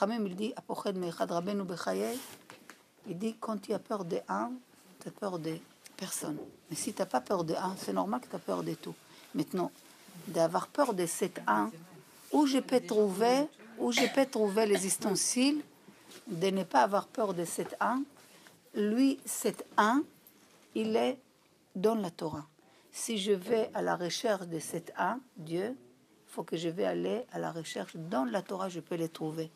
Khamem 0.00 0.26
il 0.26 0.34
dit, 0.34 0.54
il 3.06 3.18
dit 3.18 3.36
quand 3.38 3.58
tu 3.58 3.74
as 3.74 3.78
peur 3.78 4.06
de 4.06 4.18
un, 4.28 4.52
tu 4.98 5.08
as 5.08 5.10
peur 5.10 5.38
de 5.38 5.58
personne. 6.00 6.38
Mais 6.68 6.76
si 6.76 6.92
tu 6.92 7.00
n'as 7.00 7.06
pas 7.06 7.20
peur 7.20 7.44
de 7.44 7.54
un, 7.54 7.76
c'est 7.78 7.92
normal 7.92 8.20
que 8.20 8.28
tu 8.28 8.36
as 8.36 8.40
peur 8.40 8.62
de 8.64 8.74
tout. 8.74 8.94
Maintenant, 9.34 9.70
d'avoir 10.26 10.66
peur 10.66 10.94
de 10.94 11.06
cet 11.06 11.40
un, 11.46 11.70
où 12.32 12.46
je 12.46 12.58
peux 12.58 12.80
trouver, 12.80 13.46
où 13.78 13.92
je 13.92 14.12
peux 14.14 14.26
trouver 14.26 14.66
les 14.66 14.86
ustensiles 14.86 15.62
de 16.26 16.48
ne 16.50 16.64
pas 16.64 16.82
avoir 16.82 17.06
peur 17.06 17.34
de 17.34 17.44
cet 17.44 17.76
un, 17.80 18.02
lui, 18.74 19.18
cet 19.24 19.64
un, 19.76 20.02
il 20.74 20.96
est 20.96 21.18
dans 21.76 21.94
la 21.94 22.10
Torah 22.10 22.46
si 22.92 23.18
je 23.18 23.32
vais 23.32 23.70
à 23.74 23.82
la 23.82 23.96
recherche 23.96 24.46
de 24.46 24.58
cet 24.58 24.92
un, 24.98 25.20
Dieu, 25.36 25.76
il 25.76 26.32
faut 26.32 26.42
que 26.42 26.56
je 26.56 26.68
vais 26.68 26.84
aller 26.84 27.24
à 27.32 27.38
la 27.38 27.52
recherche. 27.52 27.96
Dans 27.96 28.24
la 28.24 28.42
Torah, 28.42 28.68
je 28.68 28.80
peux 28.80 28.94
les 28.94 29.08
trouver. 29.08 29.50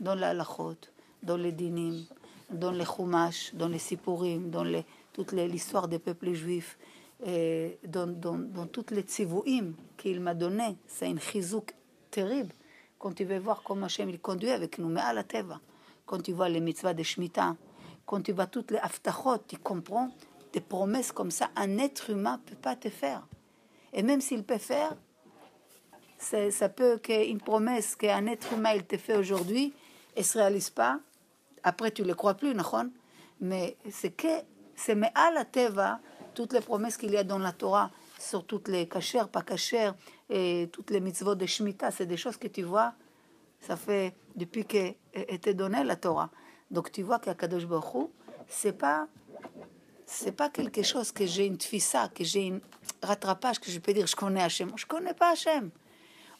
Dans 0.00 0.14
la 0.14 0.34
Lachot, 0.34 0.76
dans 1.22 1.36
les 1.36 1.52
Dinim, 1.52 2.04
dans 2.50 2.72
les 2.72 2.84
Chumash, 2.84 3.54
dans 3.54 3.68
les 3.68 3.78
Sipurim, 3.78 4.50
dans 4.50 4.64
les, 4.64 4.84
toute 5.14 5.32
l'histoire 5.32 5.88
des 5.88 5.98
peuples 5.98 6.34
juifs, 6.34 6.76
et 7.24 7.78
dans, 7.86 8.06
dans, 8.06 8.36
dans 8.36 8.66
toutes 8.66 8.90
les 8.90 9.02
Tzivouim 9.02 9.72
qu'il 9.96 10.20
m'a 10.20 10.34
donné. 10.34 10.76
C'est 10.86 11.06
un 11.06 11.16
chizouk 11.16 11.72
terrible. 12.10 12.52
Quand 12.98 13.12
tu 13.12 13.24
veux 13.24 13.38
voir 13.38 13.62
comment 13.62 13.86
Hachem 13.86 14.10
il 14.10 14.20
conduit 14.20 14.50
avec 14.50 14.78
nous, 14.78 14.88
mais 14.88 15.00
à 15.00 15.12
la 15.12 15.22
Teva, 15.22 15.60
quand 16.04 16.20
tu 16.20 16.32
vois 16.32 16.48
les 16.50 16.60
mitzvahs 16.60 16.92
de 16.92 17.02
Shemitah, 17.02 17.56
quand 18.04 18.20
tu 18.20 18.32
vois 18.32 18.46
toutes 18.46 18.72
les 18.72 18.78
aftachot, 18.78 19.38
tu 19.48 19.56
comprends 19.56 20.10
des 20.52 20.60
promesses 20.60 21.12
comme 21.12 21.30
ça, 21.30 21.50
un 21.56 21.78
être 21.78 22.10
humain 22.10 22.40
peut 22.44 22.56
pas 22.56 22.76
te 22.76 22.90
faire. 22.90 23.26
Et 23.92 24.02
même 24.02 24.20
s'il 24.20 24.42
peut 24.42 24.58
faire, 24.58 24.94
ça 26.18 26.68
peut 26.68 26.98
qu'une 26.98 27.40
promesse 27.40 27.96
qu'un 27.96 28.26
être 28.26 28.52
humain 28.52 28.72
il 28.74 28.84
te 28.84 28.96
fait 28.96 29.16
aujourd'hui, 29.16 29.72
elle 30.16 30.24
se 30.24 30.38
réalise 30.38 30.70
pas. 30.70 31.00
Après, 31.62 31.90
tu 31.90 32.02
ne 32.02 32.08
le 32.08 32.14
crois 32.14 32.34
plus, 32.34 32.54
Mais 33.40 33.76
c'est 33.90 34.10
que 34.10 34.42
c'est 34.76 34.94
la 34.94 35.44
teva 35.44 36.00
toutes 36.34 36.52
les 36.52 36.60
promesses 36.60 36.96
qu'il 36.96 37.12
y 37.12 37.16
a 37.16 37.24
dans 37.24 37.38
la 37.38 37.52
Torah 37.52 37.90
sur 38.18 38.44
toutes 38.44 38.68
les 38.68 38.88
cachères, 38.88 39.28
pas 39.28 39.42
cachères, 39.42 39.94
et 40.28 40.68
toutes 40.72 40.90
les 40.90 41.00
mitzvot 41.00 41.34
de 41.34 41.46
Shemitah, 41.46 41.90
c'est 41.90 42.06
des 42.06 42.16
choses 42.16 42.36
que 42.36 42.48
tu 42.48 42.62
vois, 42.62 42.94
ça 43.60 43.76
fait 43.76 44.14
depuis 44.34 44.64
qu'était 44.64 45.54
donnée 45.54 45.84
la 45.84 45.96
Torah. 45.96 46.30
Donc 46.70 46.90
tu 46.90 47.02
vois 47.02 47.18
qu'Akadosh 47.18 47.66
Baruch 47.66 48.08
c'est 48.48 48.72
pas 48.72 49.06
c'est 50.06 50.32
pas 50.32 50.50
quelque 50.50 50.82
chose 50.82 51.12
que 51.12 51.24
j'ai 51.24 51.46
une 51.46 51.56
tfissa, 51.56 52.08
que 52.08 52.24
j'ai 52.24 52.50
un 52.50 52.60
rattrapage, 53.02 53.58
que 53.58 53.70
je 53.70 53.78
peux 53.78 53.92
dire 53.92 54.06
je 54.06 54.16
connais 54.16 54.42
Hachem. 54.42 54.72
Je 54.76 54.86
connais 54.86 55.14
pas 55.14 55.32
Hachem. 55.32 55.70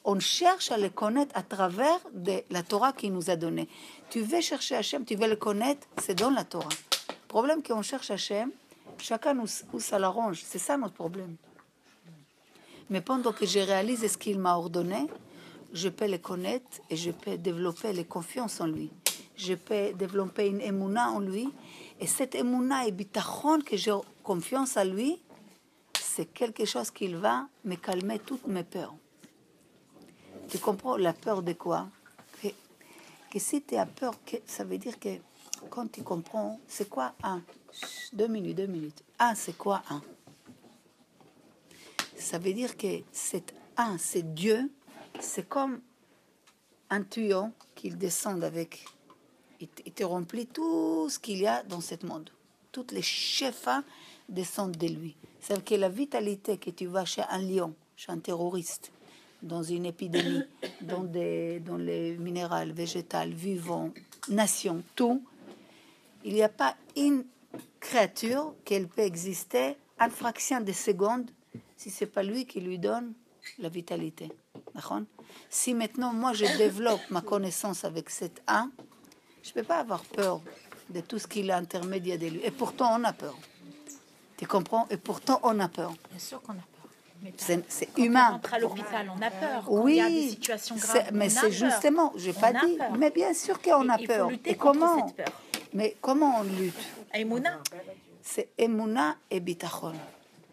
On 0.05 0.21
cherche 0.21 0.71
à 0.71 0.77
le 0.77 0.91
connaître 0.91 1.35
à 1.35 1.43
travers 1.43 2.01
de 2.13 2.43
la 2.51 2.63
Torah 2.63 2.93
qu'il 2.93 3.13
nous 3.13 3.31
a 3.31 3.37
donnée. 3.37 3.69
Tu 4.11 4.21
veux 4.21 4.43
chercher 4.43 4.77
Hachem, 4.77 5.05
tu 5.05 5.15
veux 5.15 5.29
le 5.29 5.37
connaître, 5.37 5.87
c'est 5.99 6.15
dans 6.15 6.31
la 6.31 6.45
Torah. 6.45 6.69
Problème 7.35 7.65
qu'on 7.65 7.83
cherche 7.83 8.13
Hachem, 8.13 8.53
chacun 8.97 9.37
où 9.73 9.81
ça 9.81 9.99
l'arrange. 9.99 10.45
C'est 10.47 10.61
ça 10.61 10.77
notre 10.77 10.95
problème. 10.95 11.35
Mais 12.89 13.01
pendant 13.01 13.33
que 13.33 13.45
je 13.45 13.59
réalise 13.59 14.07
ce 14.07 14.17
qu'il 14.17 14.39
m'a 14.39 14.57
ordonné, 14.57 15.09
je 15.73 15.89
peux 15.89 16.07
le 16.07 16.19
connaître 16.19 16.81
et 16.89 16.95
je 16.95 17.11
peux 17.11 17.37
développer 17.37 17.93
la 17.93 18.05
confiance 18.05 18.61
en 18.61 18.69
lui. 18.69 18.89
Je 19.37 19.55
peux 19.55 19.93
développer 19.95 20.47
une 20.47 20.61
émouna 20.61 21.11
en 21.11 21.19
lui. 21.19 21.49
Et 21.99 22.07
cette 22.07 22.37
émouna 22.37 22.87
et 22.87 22.93
bitachon 22.93 23.63
que 23.63 23.77
j'ai 23.77 23.99
confiance 24.23 24.77
en 24.77 24.85
lui, 24.85 25.21
c'est 26.01 26.27
quelque 26.27 26.65
chose 26.65 26.93
qui 26.93 27.09
va 27.15 27.49
me 27.65 27.75
calmer 27.75 28.21
toutes 28.21 28.47
mes 28.47 28.63
peurs. 28.63 28.95
Tu 30.49 30.59
comprends 30.59 30.97
la 30.97 31.13
peur 31.13 31.43
de 31.43 31.55
quoi? 31.55 31.89
Que, 32.41 32.47
que 33.29 33.41
si 33.41 33.61
tu 33.61 33.75
as 33.75 33.87
peur, 33.87 34.15
que, 34.25 34.37
ça 34.47 34.63
veut 34.63 34.79
dire 34.79 35.01
que 35.01 35.19
quand 35.71 35.91
tu 35.91 36.03
comprends, 36.03 36.61
c'est 36.69 36.89
quoi 36.89 37.15
un? 37.23 37.43
Deux 38.13 38.29
minutes, 38.29 38.57
deux 38.57 38.67
minutes. 38.67 39.03
Un, 39.19 39.35
c'est 39.35 39.57
quoi 39.57 39.83
un? 39.91 40.03
Ça 42.17 42.39
veut 42.39 42.53
dire 42.53 42.77
que 42.77 43.03
cet 43.13 43.55
un, 43.77 43.99
c'est 43.99 44.35
Dieu, 44.35 44.71
c'est 45.21 45.49
comme 45.49 45.81
un 46.91 47.03
tuyau 47.03 47.49
qu'il 47.75 47.99
descend 47.99 48.43
avec. 48.45 48.85
Il, 49.61 49.69
te 49.69 50.05
remplit 50.05 50.47
tout 50.47 51.09
ce 51.09 51.19
qu'il 51.19 51.39
y 51.39 51.47
a 51.47 51.63
dans 51.63 51.81
ce 51.81 51.95
monde. 52.07 52.31
Toutes 52.71 52.93
les 52.93 53.03
chefs 53.03 53.69
descendent 54.29 54.77
de 54.77 54.89
lui. 54.89 55.17
C'est-à-dire 55.41 55.65
que 55.65 55.75
la 55.75 55.89
vitalité 55.89 56.59
que 56.59 56.71
tu 56.71 56.87
vas 56.87 57.05
chez 57.05 57.23
un 57.31 57.39
lion, 57.39 57.75
chez 57.97 58.13
un 58.13 58.19
terroriste, 58.19 58.93
dans 59.43 59.63
une 59.63 59.87
épidémie, 59.87 60.43
dans, 60.81 61.05
des, 61.05 61.61
dans 61.61 61.77
les 61.77 62.17
minérales, 62.17 62.73
végétales, 62.73 63.33
vivants, 63.33 63.91
nations, 64.29 64.83
tout, 64.97 65.23
il 66.25 66.35
n'y 66.35 66.43
a 66.43 66.49
pas 66.49 66.75
une 66.97 67.25
créature 67.79 68.55
qu'elle 68.65 68.89
peut 68.89 69.03
exister 69.03 69.77
en 70.01 70.09
fraction 70.11 70.61
de 70.61 70.73
seconde 70.73 71.31
si 71.77 71.91
c'est 71.91 72.07
pas 72.07 72.23
lui 72.23 72.47
qui 72.47 72.61
lui 72.61 72.79
donne 72.79 73.13
la 73.59 73.69
vitalité. 73.69 74.33
Si 75.51 75.75
maintenant 75.75 76.13
moi 76.13 76.33
je 76.33 76.47
développe 76.57 77.03
ma 77.11 77.21
connaissance 77.21 77.85
avec 77.85 78.11
cet 78.11 78.43
un, 78.49 78.71
je 79.43 79.51
ne 79.51 79.55
peux 79.55 79.63
pas 79.63 79.79
avoir 79.79 80.03
peur 80.05 80.41
de 80.91 81.01
tout 81.01 81.19
ce 81.19 81.27
qu'il 81.27 81.51
a 81.51 81.57
intermédiaire 81.59 82.19
de 82.19 82.27
lui. 82.27 82.41
Et 82.43 82.51
pourtant 82.51 82.99
on 82.99 83.05
a 83.05 83.13
peur. 83.13 83.37
Tu 84.37 84.47
comprends? 84.47 84.87
Et 84.91 84.97
pourtant 84.97 85.39
on 85.43 85.61
a 85.61 85.69
peur. 85.69 85.93
Bien 86.11 86.19
sûr 86.19 86.43
qu'on 86.43 86.53
a 86.53 86.57
peur. 86.57 86.63
C'est 87.37 87.89
humain. 87.97 88.29
On 88.31 88.33
rentre 88.33 88.55
à 88.55 88.59
l'hôpital, 88.59 89.13
on 89.17 89.23
a 89.23 89.31
peur. 89.31 89.65
Quand 89.67 89.83
oui, 89.83 89.93
il 89.93 89.97
y 89.97 90.01
a 90.01 90.09
des 90.09 90.29
situations 90.29 90.77
graves, 90.77 91.11
mais 91.13 91.29
c'est 91.29 91.53
justement, 91.53 92.13
je 92.17 92.27
n'ai 92.27 92.33
pas 92.33 92.53
dit, 92.53 92.79
mais 92.99 93.11
bien 93.11 93.33
sûr 93.33 93.61
qu'on 93.63 93.89
a 93.89 93.99
peur. 93.99 94.31
Et 94.45 94.57
comment 94.57 95.15
Mais 95.75 95.97
comment 96.01 96.39
on 96.39 96.43
lutte 96.45 96.75
Emouna. 97.13 97.61
C'est 98.23 98.51
Emouna 98.57 99.17
et 99.31 99.41
Bitachon. 99.41 99.93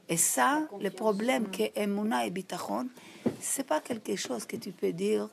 Et 0.10 0.18
ça, 0.18 0.68
le 0.82 0.90
problème 0.90 1.50
que 1.51 1.63
Emouna 1.80 2.25
et 2.25 2.32
Bitachon, 2.32 2.90
c'est 3.40 3.63
pas 3.63 3.80
quelque 3.80 4.16
chose 4.16 4.46
que 4.46 4.58
tu 4.58 4.72
peux 4.72 4.92
dire. 4.92 5.30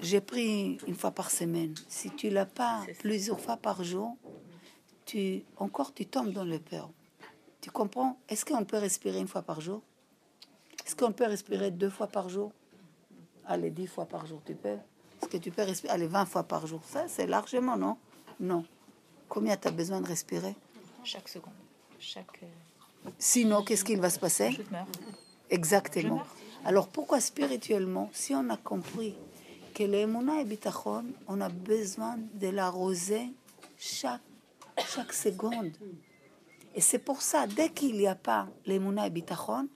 J'ai 0.00 0.20
pris 0.20 0.78
une 0.86 0.94
fois 0.94 1.10
par 1.10 1.30
semaine. 1.30 1.74
Si 1.88 2.10
tu 2.10 2.30
l'as 2.30 2.46
pas 2.46 2.84
plusieurs 3.00 3.38
fois 3.38 3.58
par 3.58 3.84
jour, 3.84 4.16
tu 5.04 5.44
encore 5.58 5.92
tu 5.92 6.06
tombes 6.06 6.32
dans 6.32 6.44
le 6.44 6.58
peur. 6.58 6.90
Tu 7.60 7.70
comprends? 7.70 8.18
Est-ce 8.28 8.44
qu'on 8.44 8.64
peut 8.64 8.78
respirer 8.78 9.18
une 9.18 9.28
fois 9.28 9.42
par 9.42 9.60
jour? 9.60 9.82
Est-ce 10.86 10.96
qu'on 10.96 11.12
peut 11.12 11.26
respirer 11.26 11.70
deux 11.70 11.90
fois 11.90 12.06
par 12.06 12.28
jour? 12.28 12.50
Allez, 13.44 13.70
dix 13.70 13.86
fois 13.86 14.06
par 14.06 14.26
jour, 14.26 14.40
tu 14.44 14.54
peux 14.54 14.78
Est-ce 15.20 15.28
que 15.28 15.36
tu 15.36 15.50
peux 15.50 15.62
respirer 15.62 15.92
Allez, 15.92 16.06
vingt 16.06 16.26
fois 16.26 16.44
par 16.44 16.66
jour. 16.66 16.80
Ça, 16.84 17.08
c'est 17.08 17.26
largement, 17.26 17.76
non? 17.76 17.96
Non. 18.40 18.64
Combien 19.28 19.56
tu 19.56 19.68
as 19.68 19.70
besoin 19.70 20.00
de 20.00 20.06
respirer? 20.06 20.54
Chaque 21.04 21.28
seconde. 21.28 21.52
Chaque... 21.98 22.42
Euh, 22.42 23.10
Sinon, 23.18 23.62
qu'est-ce 23.62 23.84
qu'il 23.84 24.00
va 24.00 24.10
se 24.10 24.18
passer? 24.18 24.58
Exactement. 25.50 26.22
Alors 26.64 26.88
pourquoi 26.88 27.20
spirituellement, 27.20 28.10
si 28.12 28.34
on 28.34 28.48
a 28.50 28.56
compris 28.56 29.14
que 29.74 29.84
l'émouna 29.84 30.40
et 30.40 30.44
bitachon, 30.44 31.04
on 31.26 31.40
a 31.40 31.48
besoin 31.48 32.16
de 32.34 32.48
l'arroser 32.48 33.30
chaque, 33.78 34.20
chaque 34.86 35.12
seconde? 35.12 35.72
Et 36.74 36.80
c'est 36.80 36.98
pour 36.98 37.22
ça, 37.22 37.46
dès 37.46 37.70
qu'il 37.70 37.96
n'y 37.96 38.06
a 38.06 38.14
pas 38.14 38.48
l'émouna 38.66 39.06
et 39.06 39.10
bitachon, 39.10 39.68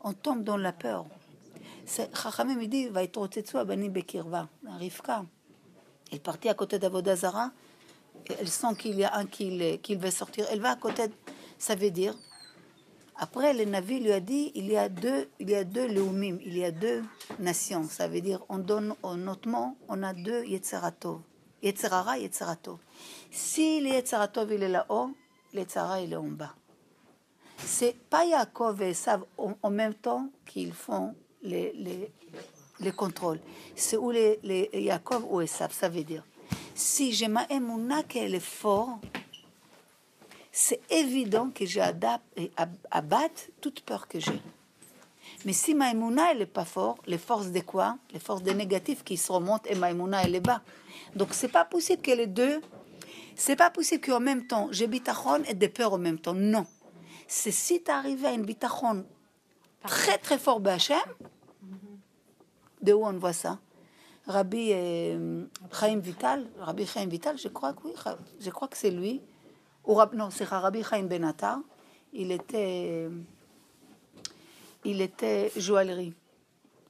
on 0.00 0.12
tombe 0.12 0.44
dans 0.44 0.56
la 0.56 0.72
peur. 0.72 1.06
Dit, 2.68 2.88
va 2.88 3.02
être 3.02 3.64
bani 3.64 3.88
bekirva, 3.88 4.48
Rivka. 4.78 5.24
Elle 6.12 6.20
partit 6.20 6.48
à 6.48 6.54
côté 6.54 6.78
d'Avodazara, 6.78 7.50
elle 8.38 8.48
sent 8.48 8.74
qu'il 8.78 8.96
y 8.96 9.04
a 9.04 9.16
un 9.16 9.26
qui, 9.26 9.78
qui 9.80 9.94
va 9.94 10.10
sortir. 10.10 10.46
Elle 10.50 10.60
va 10.60 10.70
à 10.72 10.76
côté 10.76 11.04
ça 11.58 11.74
veut 11.74 11.90
dire, 11.90 12.14
après 13.16 13.52
le 13.52 13.64
Navi 13.64 13.98
lui 13.98 14.12
a 14.12 14.20
dit, 14.20 14.52
il 14.54 14.66
y 14.66 14.76
a 14.76 14.88
deux, 14.88 15.28
il 15.40 15.50
y 15.50 15.56
a 15.56 15.64
deux 15.64 15.88
Leumim, 15.88 16.38
il 16.44 16.56
y 16.56 16.64
a 16.64 16.70
deux 16.70 17.02
nations. 17.40 17.84
Ça 17.84 18.06
veut 18.06 18.20
dire, 18.20 18.44
on 18.48 18.58
donne 18.58 18.94
mot, 19.02 19.76
on 19.88 20.02
a 20.02 20.14
deux 20.14 20.44
Yetzeratov. 20.44 21.20
Yetzerara, 21.60 22.18
Yetzeratov. 22.18 22.78
Si 23.32 23.80
le 23.80 23.88
Yetzeratov 23.88 24.52
il 24.52 24.62
est 24.62 24.68
là-haut, 24.68 25.10
le 25.52 25.62
il 26.02 26.12
est 26.12 26.16
en 26.16 26.22
bas. 26.24 26.54
C'est 27.58 27.96
pas 28.08 28.24
Yaakov 28.24 28.82
et 28.82 28.90
Esav 28.90 29.24
en, 29.36 29.70
même 29.70 29.94
temps 29.94 30.28
qu'ils 30.46 30.72
font 30.72 31.16
les, 31.48 31.72
les, 31.72 32.12
les 32.80 32.92
contrôles. 32.92 33.40
C'est 33.74 33.96
où 33.96 34.10
les, 34.10 34.38
les 34.42 34.70
Yaakov 34.72 35.24
ou 35.28 35.40
Esav, 35.40 35.72
ça 35.72 35.88
veut 35.88 36.04
dire. 36.04 36.24
Si 36.74 37.12
j'ai 37.12 37.28
ma 37.28 37.44
émouna 37.50 38.02
qu'elle 38.04 38.34
est 38.34 38.40
forte, 38.40 39.02
c'est 40.52 40.80
évident 40.90 41.50
que 41.54 41.64
j'abatte 41.66 43.50
toute 43.60 43.80
peur 43.82 44.08
que 44.08 44.18
j'ai. 44.20 44.40
Mais 45.44 45.52
si 45.52 45.74
Maïmouna, 45.74 46.32
elle 46.32 46.38
n'est 46.38 46.46
pas 46.46 46.64
forte, 46.64 47.00
les 47.06 47.18
forces 47.18 47.48
de 47.48 47.60
quoi? 47.60 47.96
Les 48.12 48.18
forces 48.18 48.42
des 48.42 48.54
négatifs 48.54 49.04
qui 49.04 49.16
se 49.16 49.30
remontent 49.30 49.68
et 49.70 49.76
Maïmouna, 49.76 50.24
elle 50.24 50.34
est 50.34 50.40
bas. 50.40 50.62
Donc, 51.14 51.28
c'est 51.32 51.48
pas 51.48 51.64
possible 51.64 52.02
que 52.02 52.10
les 52.10 52.26
deux. 52.26 52.60
C'est 53.36 53.54
pas 53.54 53.70
possible 53.70 54.04
qu'en 54.04 54.18
même 54.18 54.48
temps, 54.48 54.68
j'ai 54.72 54.88
bitachon 54.88 55.44
et 55.46 55.54
des 55.54 55.68
peurs 55.68 55.92
en 55.92 55.98
même 55.98 56.18
temps. 56.18 56.34
Non. 56.34 56.66
C'est 57.28 57.52
si 57.52 57.82
tu 57.82 57.90
arrives 57.90 58.24
à 58.24 58.32
une 58.32 58.44
bitachon 58.44 59.04
très 59.86 60.18
très 60.18 60.38
fort 60.38 60.58
Bachem, 60.58 60.98
de 62.82 62.92
où 62.92 63.04
on 63.04 63.12
voit 63.14 63.32
ça? 63.32 63.58
Rabbi 64.26 64.70
euh, 64.72 65.44
Chaim 65.72 65.98
Vital, 65.98 66.46
Rabbi 66.60 66.86
Chaim 66.86 67.06
Vital, 67.06 67.38
je 67.38 67.48
crois 67.48 67.72
que 67.72 67.80
oui, 67.84 67.92
je 68.40 68.50
crois 68.50 68.68
que 68.68 68.76
c'est 68.76 68.90
lui 68.90 69.22
non, 70.14 70.30
c'est 70.30 70.44
Rabbi 70.44 70.82
Chaim 70.82 71.04
Benatar. 71.04 71.60
Il 72.12 72.32
était, 72.32 73.08
il 74.84 75.00
était 75.00 75.50
joaillerie. 75.56 76.14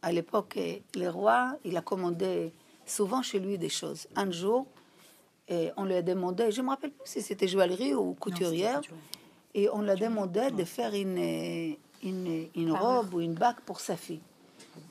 À 0.03 0.13
l'époque, 0.13 0.59
le 0.95 1.09
roi, 1.09 1.57
il 1.65 1.77
a 1.77 1.81
commandé 1.81 2.53
souvent 2.87 3.23
chez 3.23 3.39
lui 3.39 3.59
des 3.59 3.69
choses. 3.69 4.07
Un 4.17 4.31
jour, 4.31 4.67
et 5.49 5.71
on 5.77 5.85
lui 5.85 5.95
a 5.95 6.03
demandé, 6.03 6.51
je 6.51 6.63
me 6.63 6.69
rappelle 6.69 6.91
plus 6.91 7.07
si 7.07 7.23
c'était 7.23 7.49
joaillerie 7.49 7.95
ou 7.95 8.15
couturière, 8.15 8.81
et 9.55 9.69
on 9.71 9.83
lui 9.83 9.91
a 9.91 9.97
demandé 9.97 10.51
de 10.51 10.65
faire 10.65 10.95
une, 10.95 11.77
une, 12.03 12.49
une 12.55 12.73
robe 12.73 13.15
ou 13.15 13.21
une 13.21 13.35
bague 13.35 13.61
pour 13.65 13.81
sa 13.81 13.97
fille. 13.97 14.21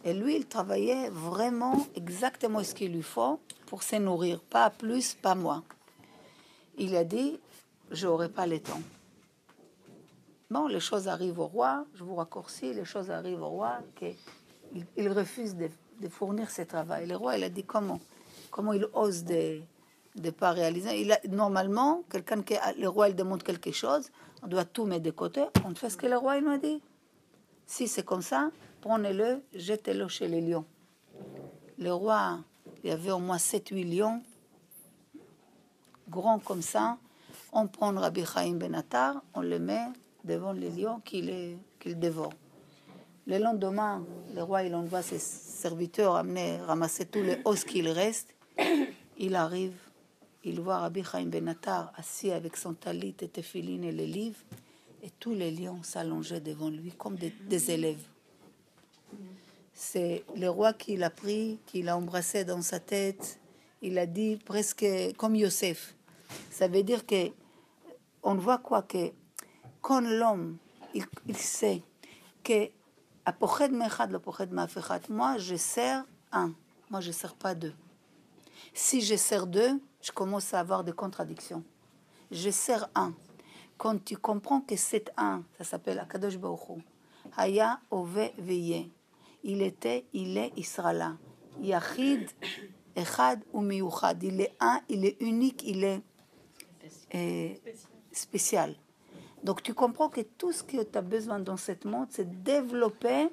Et 0.03 0.13
lui, 0.13 0.35
il 0.37 0.45
travaillait 0.45 1.09
vraiment 1.09 1.85
exactement 1.95 2.63
ce 2.63 2.73
qu'il 2.73 2.93
lui 2.93 3.03
faut 3.03 3.39
pour 3.65 3.83
se 3.83 3.97
nourrir, 3.97 4.41
pas 4.41 4.69
plus, 4.69 5.15
pas 5.15 5.35
moins. 5.35 5.63
Il 6.77 6.95
a 6.95 7.03
dit, 7.03 7.39
j'aurai 7.91 8.29
pas 8.29 8.47
le 8.47 8.59
temps. 8.59 8.81
Bon, 10.49 10.67
les 10.67 10.79
choses 10.79 11.07
arrivent 11.07 11.39
au 11.39 11.47
roi, 11.47 11.85
je 11.95 12.03
vous 12.03 12.15
raccourcis, 12.15 12.73
les 12.73 12.85
choses 12.85 13.11
arrivent 13.11 13.41
au 13.41 13.49
roi, 13.49 13.79
qu'il 13.95 14.15
il 14.95 15.09
refuse 15.09 15.55
de, 15.55 15.69
fournir 16.09 16.49
ce 16.49 16.61
travail. 16.61 17.07
Le 17.07 17.17
roi, 17.17 17.37
il 17.37 17.43
a 17.43 17.49
dit 17.49 17.63
comment? 17.63 17.99
Comment 18.49 18.71
il 18.71 18.87
ose 18.93 19.25
de, 19.25 19.59
de 20.15 20.29
pas 20.29 20.51
réaliser? 20.51 21.05
Normalement, 21.27 22.03
quelqu'un 22.09 22.41
qui 22.43 22.55
le 22.77 22.87
roi 22.87 23.09
il 23.09 23.15
demande 23.15 23.43
quelque 23.43 23.71
chose, 23.71 24.09
on 24.41 24.47
doit 24.47 24.63
tout 24.63 24.85
mettre 24.85 25.03
de 25.03 25.11
côté. 25.11 25.43
On 25.65 25.75
fait 25.75 25.89
ce 25.89 25.97
que 25.97 26.07
le 26.07 26.17
roi 26.17 26.37
il 26.37 26.45
nous 26.45 26.51
a 26.51 26.57
dit. 26.57 26.81
Si 27.65 27.89
c'est 27.89 28.03
comme 28.03 28.21
ça, 28.21 28.49
prenez-le, 28.81 29.43
jetez-le 29.53 30.07
chez 30.07 30.27
les 30.27 30.41
lions. 30.41 30.65
Le 31.77 31.93
roi, 31.93 32.39
il 32.83 32.89
y 32.89 32.93
avait 32.93 33.11
au 33.11 33.19
moins 33.19 33.37
7-8 33.37 33.97
lions, 33.97 34.21
grands 36.09 36.39
comme 36.39 36.61
ça. 36.61 36.97
On 37.51 37.67
prend 37.67 37.93
Rabbi 37.93 38.25
Chaim 38.25 38.55
Benatar, 38.55 39.21
on 39.33 39.41
le 39.41 39.59
met 39.59 39.85
devant 40.23 40.51
les 40.51 40.69
lions 40.69 40.99
qu'il 41.03 41.57
qu 41.79 41.95
dévore. 41.95 42.33
Le 43.25 43.37
lendemain, 43.39 44.05
le 44.33 44.41
roi, 44.41 44.63
il 44.63 44.73
envoie 44.73 45.01
ses 45.01 45.19
serviteurs 45.19 46.15
amener, 46.15 46.57
ramasser 46.61 47.05
tous 47.05 47.21
les 47.21 47.39
os 47.45 47.63
qu'il 47.63 47.89
reste. 47.89 48.33
Il 49.17 49.35
arrive, 49.35 49.75
il 50.43 50.59
voit 50.61 50.77
Rabbi 50.77 51.03
Chaim 51.03 51.25
Benatar 51.25 51.91
assis 51.95 52.31
avec 52.31 52.55
son 52.55 52.73
talit 52.73 53.15
et 53.21 53.29
et 53.29 53.91
les 53.91 54.07
livres, 54.07 54.39
et 55.03 55.09
tous 55.19 55.33
les 55.33 55.51
lions 55.51 55.83
s'allongeaient 55.83 56.41
devant 56.41 56.69
lui 56.69 56.91
comme 56.91 57.17
des 57.17 57.71
élèves. 57.71 58.03
C'est 59.79 60.25
le 60.35 60.49
roi 60.49 60.73
qui 60.73 60.97
l'a 60.97 61.11
pris, 61.11 61.59
qui 61.67 61.83
l'a 61.83 61.95
embrassé 61.95 62.43
dans 62.43 62.63
sa 62.63 62.79
tête. 62.79 63.39
Il 63.83 63.99
a 63.99 64.07
dit 64.07 64.37
presque 64.43 64.83
comme 65.17 65.35
Yosef. 65.35 65.95
Ça 66.49 66.67
veut 66.67 66.81
dire 66.81 67.05
que 67.05 67.29
on 68.23 68.33
voit 68.33 68.57
quoi 68.57 68.81
que 68.81 69.11
quand 69.79 70.01
l'homme 70.01 70.57
il, 70.95 71.05
il, 71.27 71.37
sait 71.37 71.83
que 72.43 72.71
moi 75.11 75.37
je 75.37 75.55
sers 75.55 76.03
un, 76.31 76.53
moi 76.89 76.99
je 76.99 77.11
sers 77.11 77.35
pas 77.35 77.53
deux. 77.53 77.75
Si 78.73 79.01
je 79.01 79.15
sers 79.15 79.45
deux, 79.45 79.79
je 80.01 80.11
commence 80.11 80.55
à 80.55 80.59
avoir 80.59 80.83
des 80.83 80.93
contradictions. 80.93 81.63
Je 82.31 82.49
sers 82.49 82.89
un. 82.95 83.13
Quand 83.77 84.03
tu 84.03 84.17
comprends 84.17 84.61
que 84.61 84.75
c'est 84.75 85.11
un, 85.17 85.43
ça 85.59 85.63
s'appelle 85.63 85.99
Akadosh 85.99 86.39
Baruch 86.39 86.79
Haya 87.37 87.79
Ove 87.91 88.31
Veye. 88.39 88.91
Il 89.43 89.61
était, 89.61 90.05
il 90.13 90.37
est, 90.37 90.51
il 90.57 90.65
sera 90.65 90.93
là. 90.93 91.15
Il 91.61 91.71
est 91.71 91.75
un, 94.59 94.81
il 94.89 95.05
est 95.05 95.17
unique, 95.21 95.63
il 95.65 95.83
est 95.83 96.01
euh, 97.15 97.49
spécial. 98.11 98.75
Donc 99.43 99.63
tu 99.63 99.73
comprends 99.73 100.09
que 100.09 100.21
tout 100.21 100.51
ce 100.51 100.63
que 100.63 100.83
tu 100.83 100.97
as 100.97 101.01
besoin 101.01 101.39
dans 101.39 101.57
ce 101.57 101.71
monde, 101.85 102.07
c'est 102.09 102.43
développer 102.43 103.29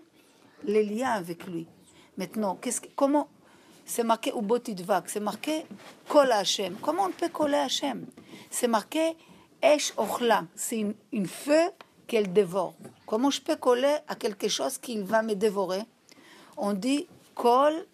les 0.64 0.84
liens 0.84 1.12
avec 1.12 1.46
lui. 1.46 1.66
Maintenant, 2.16 2.56
qu'est-ce 2.56 2.80
que, 2.80 2.88
comment 2.94 3.28
c'est 3.84 4.04
marqué 4.04 4.32
Ubotidvak, 4.34 5.08
c'est 5.08 5.20
marqué 5.20 5.64
Kol 6.08 6.30
Hashem. 6.30 6.76
Comment 6.80 7.04
on 7.04 7.10
peut 7.10 7.28
coller 7.28 7.56
Hashem? 7.56 8.06
C'est 8.50 8.68
marqué 8.68 9.16
Esh 9.62 9.92
Ochla, 9.96 10.46
c'est 10.54 10.78
une, 10.78 10.94
une 11.12 11.26
feu 11.26 11.70
qu'elle 12.06 12.32
dévore. 12.32 12.74
Comment 13.06 13.30
je 13.30 13.40
peux 13.40 13.56
coller 13.56 13.96
à 14.08 14.14
quelque 14.14 14.48
chose 14.48 14.78
qui 14.78 14.98
va 14.98 15.22
me 15.22 15.34
dévorer? 15.34 15.82
On 16.56 16.72
dit 16.72 17.06
Kol 17.34 17.86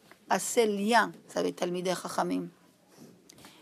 liens, 0.57 1.13
ça 1.29 1.43
veut 1.43 1.51
dire 1.51 1.57
Talmideh 1.57 1.95
Chachamim. 1.95 2.49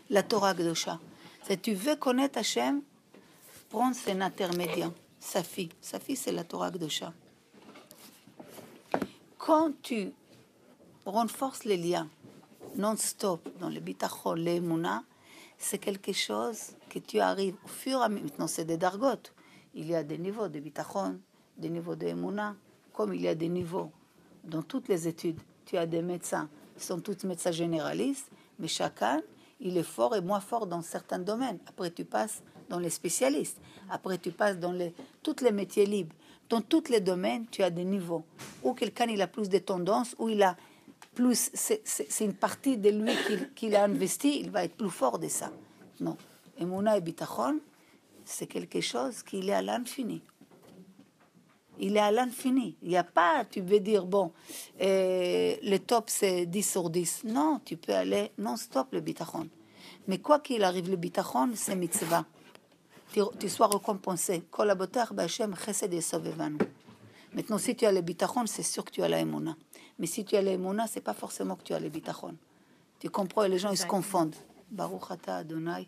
La 0.09 0.23
Torah 0.23 0.53
Gdosha. 0.53 0.99
Si 1.47 1.57
tu 1.57 1.73
veux 1.73 1.95
connaître 1.95 2.39
Hashem, 2.39 2.81
prends 3.69 3.91
un 4.07 4.21
intermédiaire. 4.21 4.91
Safi. 5.19 5.69
Safi, 5.81 6.15
c'est 6.15 6.31
la 6.31 6.43
Torah 6.43 6.71
Gdosha. 6.71 7.13
Quand 9.37 9.71
tu 9.81 10.11
renforces 11.05 11.63
les 11.63 11.77
liens 11.77 12.09
non-stop 12.75 13.47
dans 13.59 13.69
le 13.69 13.79
bitachon, 13.79 14.33
les 14.33 14.59
muna, 14.59 15.03
c'est 15.57 15.77
quelque 15.77 16.13
chose 16.13 16.73
que 16.89 16.99
tu 16.99 17.19
arrives 17.19 17.55
au 17.63 17.67
fur 17.67 17.99
et 17.99 18.03
à 18.03 18.09
mesure. 18.09 18.25
Maintenant, 18.25 18.47
c'est 18.47 18.65
des 18.65 18.77
dargotes. 18.77 19.33
Il 19.75 19.87
y 19.87 19.95
a 19.95 20.03
des 20.03 20.17
niveaux 20.17 20.49
de 20.49 20.59
bitachon, 20.59 21.19
des 21.57 21.69
niveaux 21.69 21.95
de 21.95 22.07
emuna, 22.07 22.55
comme 22.93 23.13
il 23.13 23.21
y 23.21 23.27
a 23.27 23.35
des 23.35 23.49
niveaux 23.49 23.91
dans 24.43 24.61
toutes 24.61 24.87
les 24.87 25.07
études. 25.07 25.39
Tu 25.65 25.77
as 25.77 25.85
des 25.85 26.01
médecins, 26.01 26.49
ils 26.75 26.83
sont 26.83 26.99
tous 26.99 27.23
médecins 27.23 27.51
généralistes, 27.51 28.29
mais 28.57 28.67
chacun, 28.67 29.21
il 29.59 29.77
est 29.77 29.83
fort 29.83 30.15
et 30.15 30.21
moins 30.21 30.39
fort 30.39 30.67
dans 30.67 30.81
certains 30.81 31.19
domaines. 31.19 31.59
Après, 31.67 31.91
tu 31.91 32.05
passes 32.05 32.41
dans 32.69 32.79
les 32.79 32.89
spécialistes. 32.89 33.57
Après, 33.89 34.17
tu 34.17 34.31
passes 34.31 34.57
dans 34.57 34.71
les, 34.71 34.93
tous 35.21 35.37
les 35.41 35.51
métiers 35.51 35.85
libres. 35.85 36.15
Dans 36.49 36.61
tous 36.61 36.89
les 36.89 36.99
domaines, 36.99 37.45
tu 37.51 37.61
as 37.61 37.69
des 37.69 37.83
niveaux. 37.83 38.23
Ou 38.63 38.73
quelqu'un, 38.73 39.05
il 39.05 39.21
a 39.21 39.27
plus 39.27 39.49
de 39.49 39.59
tendances, 39.59 40.15
ou 40.17 40.29
il 40.29 40.41
a 40.41 40.55
plus, 41.13 41.51
c'est 41.53 42.23
une 42.25 42.33
partie 42.33 42.77
de 42.77 42.89
lui 42.89 43.11
qu'il 43.27 43.49
qu 43.53 43.75
a 43.75 43.83
investi, 43.83 44.39
il 44.39 44.49
va 44.49 44.63
être 44.63 44.75
plus 44.75 44.89
fort 44.89 45.19
de 45.19 45.27
ça. 45.27 45.51
Non. 45.99 46.17
Emouna 46.57 46.97
et 46.97 47.01
Bitachon, 47.01 47.59
c'est 48.25 48.47
quelque 48.47 48.81
chose 48.81 49.23
qui 49.23 49.47
est 49.47 49.53
à 49.53 49.61
l'infini. 49.61 50.21
Il 51.79 51.95
est 51.97 52.01
à 52.01 52.11
l'infini. 52.11 52.75
Il 52.83 52.89
n'y 52.89 52.97
a 52.97 53.03
pas, 53.03 53.45
tu 53.49 53.61
veux 53.61 53.79
dire, 53.79 54.05
bon, 54.05 54.31
euh, 54.81 55.55
le 55.63 55.77
top 55.77 56.05
c'est 56.09 56.45
10 56.45 56.63
sur 56.71 56.89
10. 56.89 57.23
Non, 57.25 57.61
tu 57.63 57.77
peux 57.77 57.93
aller 57.93 58.31
non-stop 58.37 58.87
le 58.91 59.01
bitachon. 59.01 59.47
Mais 60.07 60.19
quoi 60.19 60.39
qu'il 60.39 60.63
arrive, 60.63 60.89
le 60.89 60.95
bitachon, 60.97 61.51
c'est 61.55 61.75
mitzvah. 61.75 62.25
Tu, 63.13 63.21
tu 63.39 63.49
sois 63.49 63.67
récompensé. 63.67 64.35
Et 64.35 64.41
Maintenant, 67.33 67.57
si 67.57 67.75
tu 67.75 67.85
as 67.85 67.91
le 67.91 68.01
bitachon, 68.01 68.45
c'est 68.47 68.63
sûr 68.63 68.83
que 68.83 68.91
tu 68.91 69.03
as 69.03 69.07
la 69.07 69.19
emuna. 69.19 69.55
Mais 69.99 70.07
si 70.07 70.25
tu 70.25 70.35
as 70.35 70.41
la 70.41 70.51
emuna, 70.51 70.87
c'est 70.87 71.01
pas 71.01 71.13
forcément 71.13 71.55
que 71.55 71.63
tu 71.63 71.73
as 71.73 71.79
le 71.79 71.89
bitachon. 71.89 72.35
Tu 72.99 73.09
comprends? 73.09 73.43
Les 73.43 73.59
gens, 73.59 73.71
ils 73.71 73.77
se 73.77 73.85
confondent. 73.85 74.35
Baruch 74.71 75.11
ata 75.11 75.37
Adonai, 75.37 75.87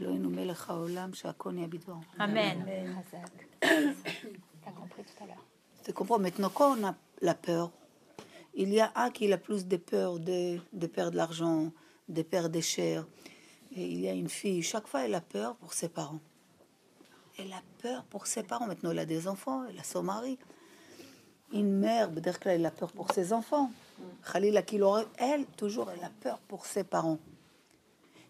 yabit 0.00 1.80
Amen. 2.18 2.64
Compris 4.76 5.02
tout 5.04 5.24
à 5.24 5.26
l'heure. 5.26 5.44
Tu 5.84 5.92
comprends 5.92 6.18
Maintenant, 6.18 6.50
quand 6.50 6.78
on 6.78 6.86
a 6.86 6.94
la 7.20 7.34
peur, 7.34 7.70
il 8.54 8.72
y 8.72 8.80
a 8.80 8.92
un 8.94 9.10
qui 9.10 9.32
a 9.32 9.38
plus 9.38 9.66
de 9.66 9.76
peur 9.76 10.18
de, 10.18 10.58
de 10.72 10.86
perdre 10.86 11.16
l'argent, 11.16 11.72
de 12.08 12.22
perdre 12.22 12.48
des 12.48 12.62
chairs. 12.62 13.06
Et 13.76 13.86
il 13.86 14.00
y 14.00 14.08
a 14.08 14.12
une 14.12 14.28
fille, 14.28 14.62
chaque 14.62 14.86
fois, 14.86 15.04
elle 15.04 15.14
a 15.14 15.20
peur 15.20 15.54
pour 15.56 15.72
ses 15.72 15.88
parents. 15.88 16.20
Elle 17.38 17.52
a 17.52 17.62
peur 17.80 18.04
pour 18.04 18.26
ses 18.26 18.42
parents. 18.42 18.66
Maintenant, 18.66 18.90
elle 18.90 18.98
a 18.98 19.06
des 19.06 19.28
enfants, 19.28 19.64
elle 19.68 19.78
a 19.78 19.84
son 19.84 20.02
mari. 20.02 20.38
Une 21.52 21.78
mère, 21.78 22.10
qu'elle 22.40 22.66
a 22.66 22.70
peur 22.70 22.92
pour 22.92 23.12
ses 23.12 23.32
enfants. 23.32 23.70
Khalila 24.32 24.62
elle, 25.18 25.46
toujours, 25.56 25.90
elle 25.90 26.04
a 26.04 26.10
peur 26.20 26.38
pour 26.48 26.66
ses 26.66 26.84
parents. 26.84 27.18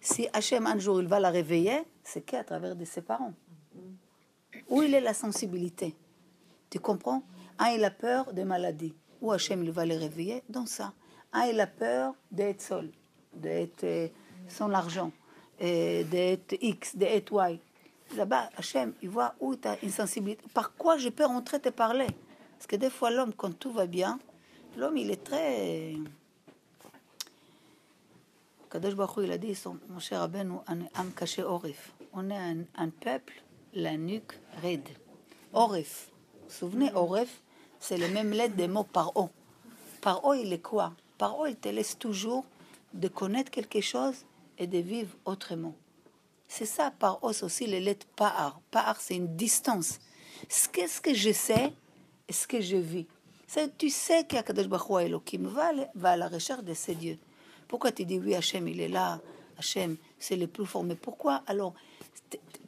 Si 0.01 0.29
Hachem, 0.33 0.67
un 0.67 0.79
jour, 0.79 1.01
il 1.01 1.09
va 1.09 1.19
la 1.19 1.31
réveiller, 1.31 1.83
c'est 2.05 2.23
qu'à 2.23 2.45
travers 2.45 2.77
de 2.77 2.85
ses 2.85 3.03
parents. 3.03 3.33
Où 4.69 4.83
il 4.83 4.95
est 4.95 5.01
la 5.01 5.15
sensibilité? 5.15 5.95
Tu 6.71 6.81
comprends? 6.81 7.23
Un, 7.59 7.71
il 7.71 7.85
a 7.85 7.91
peur 7.91 8.33
des 8.33 8.45
maladies. 8.45 8.95
Où 9.21 9.33
Hachem, 9.33 9.65
il 9.65 9.71
va 9.71 9.85
les 9.85 9.97
réveiller 9.97 10.43
Dans 10.49 10.67
ça. 10.67 10.93
Un, 11.33 11.47
il 11.47 11.61
a 11.61 11.67
peur 11.67 12.15
d'être 12.31 12.61
seul, 12.63 12.91
d'être 13.35 13.85
euh, 13.85 14.09
sans 14.49 14.69
l'argent, 14.69 15.13
euh, 15.61 16.05
d'être 16.05 16.57
X, 16.61 16.97
d'être 16.97 17.33
Y. 17.33 17.61
Là-bas, 18.17 18.49
Hachem, 18.57 18.95
il 19.03 19.11
voit 19.11 19.35
où 19.41 19.55
tu 19.57 19.69
as 19.69 19.83
une 19.83 19.91
sensibilité. 19.91 20.43
Par 20.55 20.75
quoi 20.75 20.97
je 20.97 21.11
peux 21.11 21.27
rentrer 21.27 21.61
te 21.61 21.69
parler? 21.69 22.07
Parce 22.53 22.67
que 22.67 22.77
des 22.77 22.91
fois, 22.91 23.11
l'homme, 23.11 23.35
quand 23.35 23.57
tout 23.59 23.71
va 23.71 23.87
bien, 23.87 24.19
l'homme, 24.77 24.97
il 24.97 25.11
est 25.11 25.23
très. 25.23 25.95
Kadosh 28.71 28.95
Baruch 28.95 29.25
il 29.25 29.33
a 29.33 29.39
dit, 29.39 29.55
son, 29.55 29.79
mon 29.89 29.99
cher 29.99 30.23
Aben. 30.23 30.53
On 32.13 32.31
est 32.31 32.37
un, 32.37 32.57
un, 32.77 32.89
peuple, 32.89 33.43
la 33.75 33.97
nuque 33.97 34.33
raide. 34.63 34.89
Orif. 35.53 36.11
Souvenez, 36.49 36.91
Orif, 36.95 37.43
c'est 37.79 37.99
le 37.99 38.09
même 38.09 38.31
lettre 38.31 38.57
des 38.57 38.69
mots 38.69 38.85
paro. 38.85 39.31
Paro, 40.01 40.35
il 40.35 40.53
est 40.53 40.61
quoi? 40.63 40.93
Paro, 41.19 41.47
il 41.47 41.57
te 41.57 41.69
laisse 41.69 41.99
toujours 41.99 42.45
de 42.95 43.09
connaître 43.09 43.51
quelque 43.51 43.81
chose 43.81 44.25
et 44.57 44.67
de 44.67 44.79
vivre 44.79 45.15
autrement. 45.25 45.75
C'est 46.49 46.65
ça, 46.65 46.91
par 46.91 47.23
os 47.23 47.43
aussi, 47.43 47.67
les 47.67 47.81
lettres 47.81 48.07
par. 48.17 48.61
Par, 48.71 49.01
c'est 49.01 49.17
une 49.17 49.37
distance. 49.37 49.99
Qu'est-ce 50.73 51.01
que 51.01 51.13
je 51.13 51.33
sais 51.33 51.73
et 52.29 52.33
ce 52.33 52.47
que 52.47 52.61
je 52.61 52.77
vis 52.77 53.07
Tu 53.77 53.91
sais 53.91 54.25
qu'Akadosh 54.25 54.69
Baruch 54.69 55.03
Elohim 55.03 55.49
va, 55.49 55.73
va 55.95 56.11
à 56.13 56.17
la 56.17 56.29
recherche 56.29 56.63
de 56.63 56.73
ces 56.73 56.95
dieux. 56.95 57.19
Pourquoi 57.67 57.93
tu 57.93 58.07
dis 58.07 58.19
oui, 58.19 58.35
Hachem, 58.35 58.67
il 58.69 58.81
est 58.81 58.89
là, 58.89 59.21
Hachem, 59.59 59.97
c'est 60.19 60.37
le 60.37 60.47
plus 60.47 60.65
fort. 60.65 60.85
Mais 60.85 60.95
pourquoi? 60.95 61.43
Alors 61.47 61.75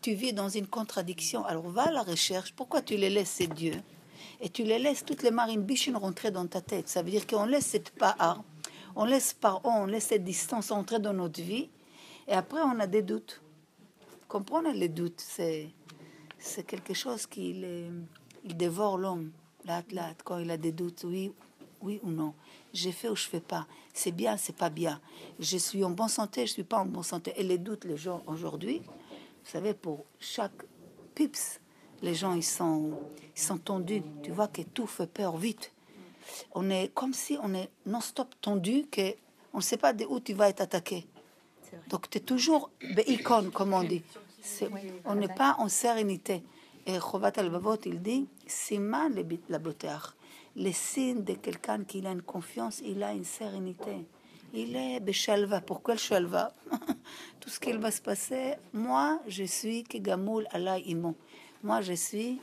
tu 0.00 0.14
vis 0.14 0.32
dans 0.32 0.48
une 0.48 0.66
contradiction 0.66 1.44
Alors 1.44 1.68
va 1.68 1.88
à 1.88 1.90
la 1.90 2.02
recherche. 2.02 2.52
Pourquoi 2.54 2.82
tu 2.82 2.96
les 2.96 3.10
laisses, 3.10 3.30
ces 3.30 3.46
dieux? 3.46 3.80
Et 4.40 4.48
tu 4.48 4.64
les 4.64 4.78
laisses 4.78 5.04
toutes 5.04 5.22
les 5.22 5.30
marines 5.30 5.62
bichines 5.62 5.96
rentrer 5.96 6.30
dans 6.30 6.46
ta 6.46 6.60
tête. 6.60 6.88
Ça 6.88 7.02
veut 7.02 7.10
dire 7.10 7.26
qu'on 7.26 7.44
laisse 7.44 7.66
cette 7.66 7.90
part, 7.90 8.42
on 8.96 9.04
laisse 9.04 9.34
par 9.34 9.64
on 9.64 9.86
laisse 9.86 10.06
cette 10.06 10.24
distance 10.24 10.70
entrer 10.70 10.98
dans 10.98 11.12
notre 11.12 11.40
vie. 11.42 11.68
Et 12.26 12.32
après, 12.32 12.60
on 12.60 12.78
a 12.80 12.86
des 12.86 13.02
doutes. 13.02 13.42
Comprenez 14.28 14.72
les 14.72 14.88
doutes, 14.88 15.20
c'est, 15.20 15.68
c'est 16.38 16.62
quelque 16.64 16.94
chose 16.94 17.26
qui 17.26 17.64
dévore 18.44 18.96
l'homme. 18.96 19.32
Là, 19.64 19.82
quand 20.24 20.38
il 20.38 20.50
a 20.50 20.56
des 20.56 20.72
doutes, 20.72 21.04
oui, 21.04 21.32
oui 21.82 22.00
ou 22.02 22.10
non. 22.10 22.34
J'ai 22.72 22.92
fait 22.92 23.08
ou 23.08 23.16
je 23.16 23.26
fais 23.26 23.40
pas. 23.40 23.66
C'est 23.92 24.12
bien, 24.12 24.36
c'est 24.36 24.56
pas 24.56 24.70
bien. 24.70 25.00
Je 25.38 25.56
suis 25.56 25.84
en 25.84 25.90
bonne 25.90 26.08
santé, 26.08 26.46
je 26.46 26.52
suis 26.52 26.64
pas 26.64 26.78
en 26.78 26.86
bonne 26.86 27.02
santé. 27.02 27.32
Et 27.36 27.42
les 27.42 27.58
doutes, 27.58 27.84
les 27.84 27.96
gens 27.96 28.22
aujourd'hui, 28.26 28.82
vous 29.50 29.58
savez, 29.58 29.74
pour 29.74 30.04
chaque 30.20 30.62
pips, 31.12 31.60
les 32.02 32.14
gens 32.14 32.34
ils 32.34 32.44
sont, 32.44 32.92
ils 33.36 33.42
sont 33.42 33.58
tendus. 33.58 34.00
Tu 34.22 34.30
vois 34.30 34.46
que 34.46 34.62
tout 34.62 34.86
fait 34.86 35.08
peur 35.08 35.36
vite. 35.38 35.72
On 36.52 36.70
est 36.70 36.94
comme 36.94 37.12
si 37.12 37.36
on 37.42 37.52
est 37.54 37.68
non-stop 37.84 38.32
tendu, 38.40 38.86
que 38.88 39.12
on 39.52 39.56
ne 39.56 39.62
sait 39.62 39.76
pas 39.76 39.92
de 39.92 40.04
où 40.04 40.20
tu 40.20 40.34
vas 40.34 40.50
être 40.50 40.60
attaqué. 40.60 41.04
Donc 41.88 42.08
tu 42.08 42.18
es 42.18 42.20
toujours 42.20 42.70
icône, 43.08 43.50
comme 43.50 43.74
on 43.74 43.82
dit. 43.82 44.04
on 45.04 45.16
n'est 45.16 45.34
pas 45.34 45.56
en 45.58 45.68
sérénité. 45.68 46.44
Et 46.86 47.00
Chovat 47.00 47.32
al 47.34 47.50
il 47.86 48.02
dit, 48.02 48.28
c'est 48.46 48.78
mal 48.78 49.14
la 49.48 49.58
beauté 49.58 49.88
les 50.54 50.72
signes 50.72 51.24
de 51.24 51.34
quelqu'un 51.34 51.82
qui 51.82 52.06
a 52.06 52.12
une 52.12 52.22
confiance, 52.22 52.80
il 52.84 53.02
a 53.02 53.12
une 53.12 53.24
sérénité. 53.24 54.06
Il 54.52 54.74
est 54.74 54.98
Beshalva. 54.98 55.60
Pourquoi 55.60 55.94
le 55.94 56.00
Shalva 56.00 56.52
Tout 57.40 57.48
ce 57.48 57.60
qui 57.60 57.72
va 57.72 57.90
se 57.90 58.02
passer, 58.02 58.54
moi, 58.72 59.20
je 59.28 59.44
suis 59.44 59.84
que 59.84 59.98
Gamoul 59.98 60.46
Allah 60.50 60.78
Imo. 60.78 61.14
Moi, 61.62 61.80
je 61.82 61.92
suis 61.92 62.40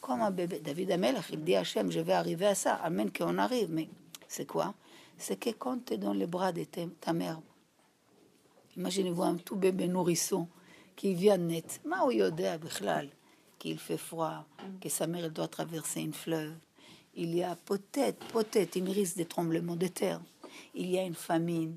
comme 0.00 0.20
un 0.20 0.30
bébé. 0.30 0.60
David 0.60 0.92
Amel, 0.92 1.16
il 1.32 1.42
dit 1.42 1.56
Hachem, 1.56 1.90
je 1.90 2.00
vais 2.00 2.12
arriver 2.12 2.46
à 2.46 2.54
ça. 2.54 2.74
Amen, 2.74 3.10
qu'on 3.10 3.38
arrive. 3.38 3.70
Mais 3.70 3.88
c'est 4.28 4.46
quoi? 4.46 4.74
C'est 5.16 5.36
que 5.36 5.50
quand 5.50 5.86
tu 5.86 5.94
es 5.94 5.98
dans 5.98 6.12
les 6.12 6.26
bras 6.26 6.52
de 6.52 6.64
ta 7.00 7.12
mère, 7.14 7.40
imaginez-vous 8.76 9.22
un 9.22 9.36
tout 9.36 9.56
bébé 9.56 9.88
nourrisson 9.88 10.48
qui 10.94 11.14
vient 11.14 11.38
net. 11.38 11.80
Qu'il 13.58 13.78
fait 13.78 13.96
froid, 13.96 14.44
que 14.78 14.90
sa 14.90 15.06
mère 15.06 15.30
doit 15.30 15.48
traverser 15.48 16.02
une 16.02 16.12
fleuve, 16.12 16.52
il 17.14 17.34
y 17.34 17.42
a 17.42 17.56
peut-être, 17.56 18.26
peut-être 18.26 18.76
une 18.76 18.90
risque 18.90 19.16
de 19.16 19.24
tremblement 19.24 19.74
de 19.74 19.86
terre. 19.86 20.20
Il 20.76 20.90
y 20.90 20.98
a 20.98 21.02
une 21.02 21.14
famine, 21.14 21.76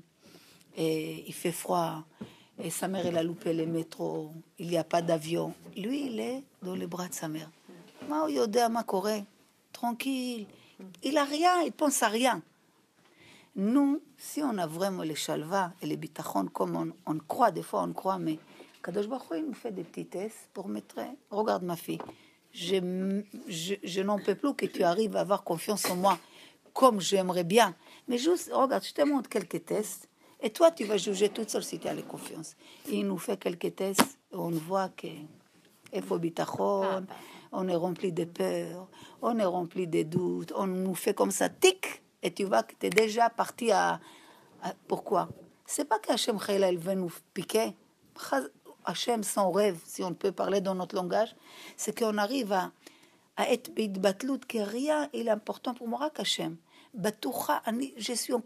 et 0.76 1.24
il 1.26 1.32
fait 1.32 1.52
froid, 1.52 2.04
et 2.62 2.70
sa 2.70 2.88
mère, 2.88 3.06
elle 3.06 3.16
a 3.16 3.22
loupé 3.22 3.52
les 3.54 3.66
métros, 3.66 4.30
il 4.58 4.68
n'y 4.68 4.76
a 4.76 4.84
pas 4.84 5.00
d'avion. 5.00 5.54
Lui, 5.76 6.06
il 6.06 6.20
est 6.20 6.44
dans 6.62 6.74
les 6.74 6.86
bras 6.86 7.08
de 7.08 7.14
sa 7.14 7.26
mère. 7.26 7.50
Tranquille. 9.72 10.46
Il 11.02 11.16
a 11.16 11.24
rien, 11.24 11.62
il 11.62 11.72
pense 11.72 12.02
à 12.02 12.08
rien. 12.08 12.42
Nous, 13.56 14.00
si 14.18 14.42
on 14.42 14.58
a 14.58 14.66
vraiment 14.66 15.02
les 15.02 15.14
chalva 15.14 15.72
et 15.80 15.86
les 15.86 15.96
bitachon, 15.96 16.46
comme 16.46 16.76
on, 16.76 16.92
on, 17.06 17.18
croit, 17.18 17.50
des 17.50 17.62
fois 17.62 17.82
on 17.82 17.92
croit, 17.92 18.18
mais 18.18 18.38
Kadosh 18.82 19.08
Baruch 19.08 19.26
il 19.36 19.46
nous 19.46 19.54
fait 19.54 19.72
des 19.72 19.82
petits 19.82 20.06
tests 20.06 20.48
pour 20.52 20.68
mettre, 20.68 20.96
regarde 21.30 21.64
ma 21.64 21.76
fille, 21.76 21.98
je, 22.52 23.22
je, 23.48 24.00
n'en 24.02 24.18
peux 24.18 24.34
plus 24.34 24.54
que 24.54 24.66
tu 24.66 24.82
arrives 24.82 25.16
à 25.16 25.20
avoir 25.20 25.42
confiance 25.44 25.84
en 25.86 25.96
moi 25.96 26.18
comme 26.72 27.00
j'aimerais 27.00 27.44
bien. 27.44 27.74
Mais 28.08 28.18
juste, 28.18 28.50
regarde, 28.52 28.84
je 28.84 28.92
te 28.92 29.02
montre 29.02 29.28
quelques 29.28 29.64
tests. 29.64 30.08
Et 30.42 30.50
toi, 30.50 30.70
tu 30.70 30.84
vas 30.84 30.96
juger 30.96 31.28
toute 31.28 31.50
seule 31.50 31.62
si 31.64 31.78
tu 31.78 31.86
as 31.88 31.94
la 31.94 32.02
confiance. 32.02 32.56
il 32.88 33.06
nous 33.06 33.18
fait 33.18 33.36
quelques 33.36 33.74
tests. 33.76 34.18
On 34.32 34.50
voit 34.50 34.88
que 34.88 35.08
on 37.52 37.68
est 37.68 37.74
rempli 37.74 38.12
de 38.12 38.24
peur, 38.24 38.86
on 39.22 39.38
est 39.38 39.44
rempli 39.44 39.86
de 39.86 40.02
doutes, 40.04 40.52
on 40.56 40.66
nous 40.66 40.94
fait 40.94 41.14
comme 41.14 41.30
ça, 41.30 41.48
tic, 41.48 42.02
et 42.22 42.32
tu 42.32 42.44
vois 42.44 42.62
que 42.62 42.74
tu 42.78 42.86
es 42.86 42.90
déjà 42.90 43.28
parti 43.30 43.72
à. 43.72 44.00
pourquoi? 44.86 45.28
C'est 45.66 45.84
pas 45.84 45.98
qu'Hachem 45.98 46.38
elle 46.48 46.78
veut 46.78 46.94
nous 46.94 47.12
piquer. 47.34 47.74
Hachem, 48.84 49.22
son 49.22 49.50
rêve, 49.50 49.78
si 49.84 50.02
on 50.02 50.14
peut 50.14 50.32
parler 50.32 50.60
dans 50.60 50.74
notre 50.74 50.96
langage, 50.96 51.36
c'est 51.76 51.96
qu'on 51.98 52.16
arrive 52.18 52.52
à, 52.52 52.72
à 53.40 53.50
être 53.50 53.70
batlout, 54.00 54.40
que 54.46 54.58
rien 54.58 55.08
est 55.12 55.28
important 55.28 55.74
pour 55.74 55.88
moi. 55.88 56.10
Batoucha, 56.92 57.62
je 57.96 58.12
suis 58.12 58.32
en 58.32 58.42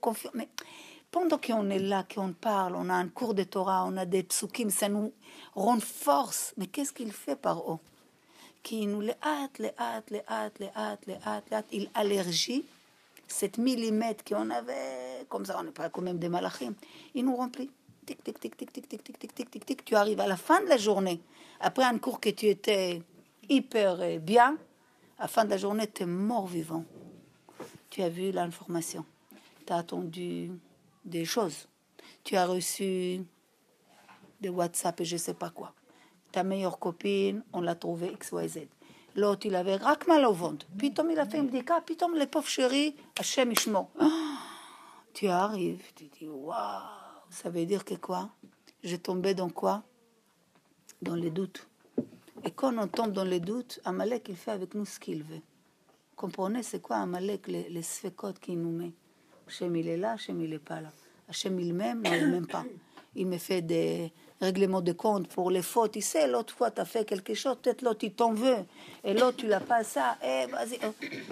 pendant 1.11 1.39
qu'on 1.39 1.71
est 1.71 1.79
là, 1.79 2.05
qu'on 2.13 2.33
parle, 2.33 2.75
on 2.75 2.89
a 2.89 2.95
un 2.95 3.09
cours 3.09 3.35
de 3.35 3.45
Torah, 3.45 3.85
on 3.87 3.97
a 3.97 4.05
des 4.05 4.25
psukim, 4.25 4.69
ça 4.71 4.89
nous 4.89 5.13
rend 5.55 5.79
force. 5.79 6.53
Mais 6.57 6.67
qu'est-ce 6.67 6.93
qu'il 6.93 7.13
fait 7.13 7.37
par 7.37 7.59
eux 7.71 7.79
Qui 8.65 8.87
nous 8.87 9.01
les 9.01 9.15
hâte, 9.23 9.59
les 9.61 9.71
hâte, 9.79 10.11
les 10.11 10.23
hâte, 10.29 10.59
les 10.59 10.71
hâte, 10.77 11.05
les 11.07 11.55
hâte. 11.55 11.67
Il 11.71 11.89
allergie 11.95 12.65
millimètre 13.59 14.25
qu'on 14.25 14.51
avait, 14.51 15.25
comme 15.29 15.45
ça, 15.45 15.57
on 15.61 15.65
n'est 15.65 15.71
pas 15.71 15.89
quand 15.89 16.03
même 16.03 16.19
des 16.19 16.29
malachim. 16.29 16.75
Il 17.15 17.25
nous 17.25 17.37
remplit 17.37 17.71
tic, 18.07 18.23
tic, 18.23 18.41
tic, 18.41 18.57
tic, 18.57 18.73
tic, 18.73 18.89
tic, 18.89 19.03
tic, 19.05 19.19
tic, 19.19 19.35
tic, 19.35 19.51
tic, 19.51 19.67
tic, 19.67 19.85
tu 19.85 19.95
arrives 19.95 20.21
à 20.21 20.27
la 20.27 20.37
fin 20.37 20.61
de 20.63 20.69
la 20.69 20.77
journée, 20.77 21.21
après 21.61 21.85
un 21.85 21.99
cours 21.99 22.21
que 22.21 22.31
tu 22.31 22.47
étais 22.47 23.03
hyper 23.49 24.21
bien, 24.21 24.57
à 25.19 25.23
la 25.23 25.29
fin 25.29 25.45
de 25.45 25.51
la 25.51 25.57
journée, 25.57 25.87
tu 25.87 26.03
es 26.03 26.07
mort 26.07 26.47
vivant. 26.47 26.85
Tu 27.91 28.03
as 28.03 28.09
vu 28.09 28.31
l'information, 28.33 29.05
tu 29.67 29.73
as 29.73 29.77
attendu 29.77 30.51
des 31.05 31.25
choses, 31.25 31.69
tu 32.25 32.37
as 32.37 32.47
reçu 32.47 33.23
des 34.41 34.49
WhatsApp 34.49 35.01
et 35.01 35.05
je 35.05 35.17
sais 35.17 35.35
pas 35.35 35.51
quoi. 35.51 35.73
Ta 36.33 36.43
meilleure 36.43 36.79
copine, 36.79 37.45
on 37.53 37.61
l'a 37.61 37.77
trouvée 37.77 38.13
XYZ. 38.19 38.67
L'autre, 39.15 39.47
il 39.47 39.55
avait 39.55 39.77
rak 39.77 40.09
mal 40.09 40.25
au 40.25 40.33
ventre. 40.33 40.67
Puis 40.77 40.93
il 40.93 41.19
a 41.21 41.27
fait 41.27 41.39
une 41.39 41.49
déca. 41.49 41.81
Puis 41.81 41.97
les 42.17 42.27
pauvres 42.27 42.49
chéris, 42.49 42.97
Hachem 43.19 43.53
Ishmo. 43.53 43.91
Tu 45.15 45.29
arrives, 45.29 45.93
tu 45.95 46.07
dis, 46.07 46.27
waouh 46.27 47.05
ça 47.35 47.51
veut 47.51 47.67
dire 47.67 47.85
que 47.85 47.95
quoi? 47.95 48.31
J'ai 48.85 48.99
tombé 48.99 49.35
dans 49.35 49.51
quoi? 49.51 49.83
Dans 51.03 51.17
les 51.17 51.31
doutes. 51.31 51.67
Et 52.47 52.51
quand 52.51 52.77
on 52.77 52.87
tombe 52.89 53.13
dans 53.13 53.25
les 53.25 53.41
doutes, 53.41 53.81
Amalek, 53.85 54.29
il 54.29 54.37
fait 54.37 54.51
avec 54.51 54.75
nous 54.75 54.85
ce 54.85 55.01
qu'il 55.01 55.23
veut. 55.23 55.41
Comprenez, 56.15 56.63
c'est 56.63 56.81
quoi 56.81 56.97
Amalek, 56.99 57.49
les, 57.49 57.71
les 57.71 57.83
qu'il 58.41 58.61
nous 58.61 58.71
met? 58.71 58.93
Hachem, 59.47 59.75
il 59.77 59.89
est 59.89 59.97
là, 59.97 60.13
Hachem, 60.13 60.41
il 60.43 60.51
n'est 60.51 60.59
pas 60.59 60.81
là. 60.83 60.91
Hachem, 61.29 61.59
il 61.59 61.73
m'aime, 61.73 62.03
il 62.05 62.29
m'aime 62.29 62.47
pas. 62.47 62.65
Il 63.15 63.29
me 63.29 63.39
fait 63.39 63.63
des 63.63 64.13
règlements 64.41 64.83
de 64.83 64.93
compte 64.93 65.29
pour 65.29 65.51
les 65.51 65.63
fautes. 65.63 65.97
Il 65.97 66.03
sait, 66.03 66.27
l'autre 66.27 66.55
fois, 66.55 66.71
tu 66.71 66.83
as 66.83 66.85
fait 66.85 67.07
quelque 67.07 67.33
chose, 67.33 67.57
peut-être 67.63 67.81
l'autre, 67.81 68.05
il 68.05 68.13
t'en 68.13 68.35
veut. 68.35 68.65
Et 69.05 69.15
l'autre, 69.15 69.39
tu 69.39 69.47
l'as 69.47 69.61
pas 69.61 69.83
ça. 69.83 70.19
Eh, 70.23 70.47
vas-y. 70.47 70.79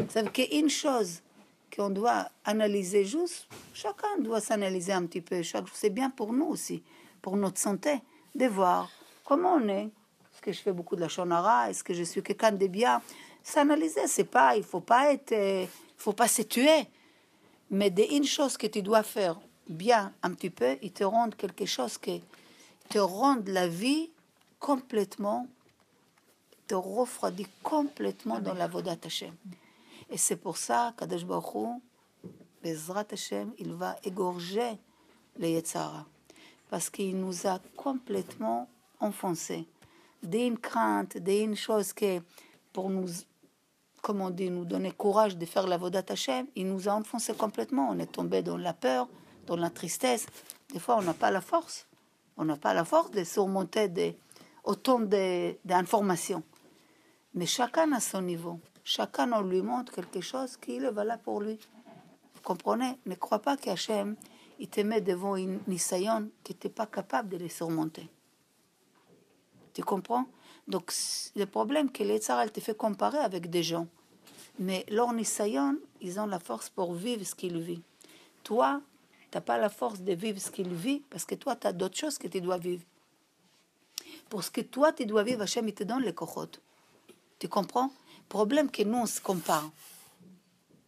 Ça 0.08 0.22
veut 0.22 0.30
dire 0.30 0.48
qu'une 0.48 0.70
chose, 0.70 1.20
qu'on 1.76 1.90
doit 1.90 2.28
analyser 2.44 3.04
juste. 3.04 3.48
Chacun 3.74 4.18
doit 4.18 4.40
s'analyser 4.40 4.92
un 4.92 5.04
petit 5.04 5.20
peu. 5.20 5.42
C'est 5.74 5.90
bien 5.90 6.08
pour 6.08 6.32
nous 6.32 6.46
aussi, 6.46 6.82
pour 7.20 7.36
notre 7.36 7.58
santé, 7.58 8.00
de 8.34 8.46
voir 8.46 8.90
comment 9.24 9.54
on 9.54 9.68
est. 9.68 9.90
Est-ce 10.42 10.50
que 10.50 10.58
je 10.58 10.62
fais 10.62 10.72
beaucoup 10.72 10.96
de 10.96 11.00
la 11.00 11.08
shonara 11.08 11.70
Est-ce 11.70 11.84
que 11.84 11.94
je 11.94 12.02
suis 12.02 12.20
quelqu'un 12.20 12.50
de 12.50 12.66
bien? 12.66 13.00
S'analyser, 13.44 14.08
c'est 14.08 14.24
pas, 14.24 14.56
il 14.56 14.64
faut 14.64 14.80
pas 14.80 15.12
être, 15.12 15.30
il 15.30 15.68
faut 15.96 16.12
pas 16.12 16.26
se 16.26 16.42
tuer. 16.42 16.88
Mais 17.70 17.94
une 18.10 18.24
chose 18.24 18.56
que 18.56 18.66
tu 18.66 18.82
dois 18.82 19.04
faire 19.04 19.38
bien 19.68 20.12
un 20.20 20.34
petit 20.34 20.50
peu, 20.50 20.78
il 20.82 20.90
te 20.90 21.04
rend 21.04 21.30
quelque 21.30 21.64
chose 21.64 21.96
qui 21.96 22.24
te 22.88 22.98
rend 22.98 23.38
la 23.46 23.68
vie 23.68 24.10
complètement, 24.58 25.46
te 26.66 26.74
refroidit 26.74 27.46
complètement 27.62 28.40
dans 28.40 28.54
la 28.54 28.66
voie 28.66 28.82
Hashem. 29.04 29.34
Et 30.10 30.18
c'est 30.18 30.36
pour 30.36 30.56
ça 30.56 30.92
qu'Adash 30.96 31.24
Baruch 31.24 31.80
Bezrat 32.64 33.06
Hashem, 33.12 33.52
il 33.58 33.74
va 33.74 33.94
égorger 34.02 34.76
les 35.36 35.52
Yetzara. 35.52 36.04
Parce 36.68 36.90
qu'il 36.90 37.16
nous 37.16 37.46
a 37.46 37.60
complètement 37.76 38.68
enfoncés. 38.98 39.68
D'une 40.22 40.58
crainte, 40.58 41.18
d'une 41.18 41.56
chose 41.56 41.92
qui, 41.92 42.20
pour 42.72 42.90
nous, 42.90 43.08
comme 44.02 44.20
on 44.20 44.30
dit, 44.30 44.50
nous 44.50 44.64
donner 44.64 44.92
courage 44.92 45.36
de 45.36 45.46
faire 45.46 45.66
la 45.66 45.76
Vodat 45.76 46.04
Hashem, 46.08 46.46
il 46.54 46.68
nous 46.68 46.88
a 46.88 46.92
enfoncés 46.92 47.34
complètement. 47.34 47.88
On 47.90 47.98
est 47.98 48.10
tombé 48.10 48.42
dans 48.42 48.56
la 48.56 48.72
peur, 48.72 49.08
dans 49.46 49.56
la 49.56 49.70
tristesse. 49.70 50.26
Des 50.72 50.78
fois, 50.78 50.96
on 50.98 51.02
n'a 51.02 51.14
pas 51.14 51.30
la 51.30 51.40
force. 51.40 51.86
On 52.36 52.44
n'a 52.44 52.56
pas 52.56 52.72
la 52.72 52.84
force 52.84 53.10
de 53.10 53.24
surmonter 53.24 53.88
des, 53.88 54.16
autant 54.64 55.00
d'informations. 55.00 56.42
Mais 57.34 57.46
chacun 57.46 57.92
a 57.92 58.00
son 58.00 58.22
niveau. 58.22 58.60
Chacun, 58.84 59.32
on 59.32 59.42
lui 59.42 59.62
montre 59.62 59.92
quelque 59.92 60.20
chose 60.20 60.56
qui 60.56 60.76
est 60.76 60.90
valable 60.90 61.22
pour 61.22 61.40
lui. 61.40 61.58
Vous 62.34 62.42
comprenez? 62.42 62.98
Ne 63.06 63.14
crois 63.14 63.38
pas 63.38 63.56
qu'Hachem, 63.56 64.16
il 64.58 64.68
te 64.68 64.80
met 64.80 65.00
devant 65.00 65.36
une 65.36 65.60
Nisayon 65.66 66.28
qui 66.42 66.52
n'était 66.52 66.68
pas 66.68 66.86
capable 66.86 67.30
de 67.30 67.36
les 67.36 67.48
surmonter. 67.48 68.08
Tu 69.74 69.82
comprends? 69.82 70.26
Donc, 70.68 70.92
le 71.34 71.44
problème, 71.44 71.90
que 71.90 72.02
les 72.02 72.20
elle 72.30 72.52
te 72.52 72.60
fait 72.60 72.76
comparer 72.76 73.18
avec 73.18 73.50
des 73.50 73.62
gens. 73.62 73.86
Mais 74.58 74.84
leur 74.88 75.12
Nisayon, 75.12 75.78
ils 76.00 76.20
ont 76.20 76.26
la 76.26 76.38
force 76.38 76.68
pour 76.68 76.94
vivre 76.94 77.24
ce 77.24 77.34
qu'ils 77.34 77.58
vivent. 77.58 77.82
Toi, 78.44 78.80
tu 79.30 79.38
n'as 79.38 79.40
pas 79.40 79.58
la 79.58 79.70
force 79.70 80.00
de 80.00 80.12
vivre 80.12 80.40
ce 80.40 80.50
qu'il 80.50 80.72
vit 80.72 81.00
parce 81.08 81.24
que 81.24 81.34
toi, 81.34 81.56
tu 81.56 81.66
as 81.66 81.72
d'autres 81.72 81.96
choses 81.96 82.18
que 82.18 82.28
tu 82.28 82.40
dois 82.40 82.58
vivre. 82.58 82.84
Pour 84.28 84.44
ce 84.44 84.50
que 84.50 84.60
toi, 84.60 84.92
tu 84.92 85.06
dois 85.06 85.22
vivre, 85.22 85.42
Hachem, 85.42 85.68
il 85.68 85.74
te 85.74 85.84
donne 85.84 86.02
les 86.02 86.14
cochotes. 86.14 86.60
Tu 87.38 87.48
comprends? 87.48 87.90
Problème 88.28 88.70
que 88.70 88.82
nous, 88.82 88.98
on 88.98 89.06
se 89.06 89.20
compare. 89.20 89.70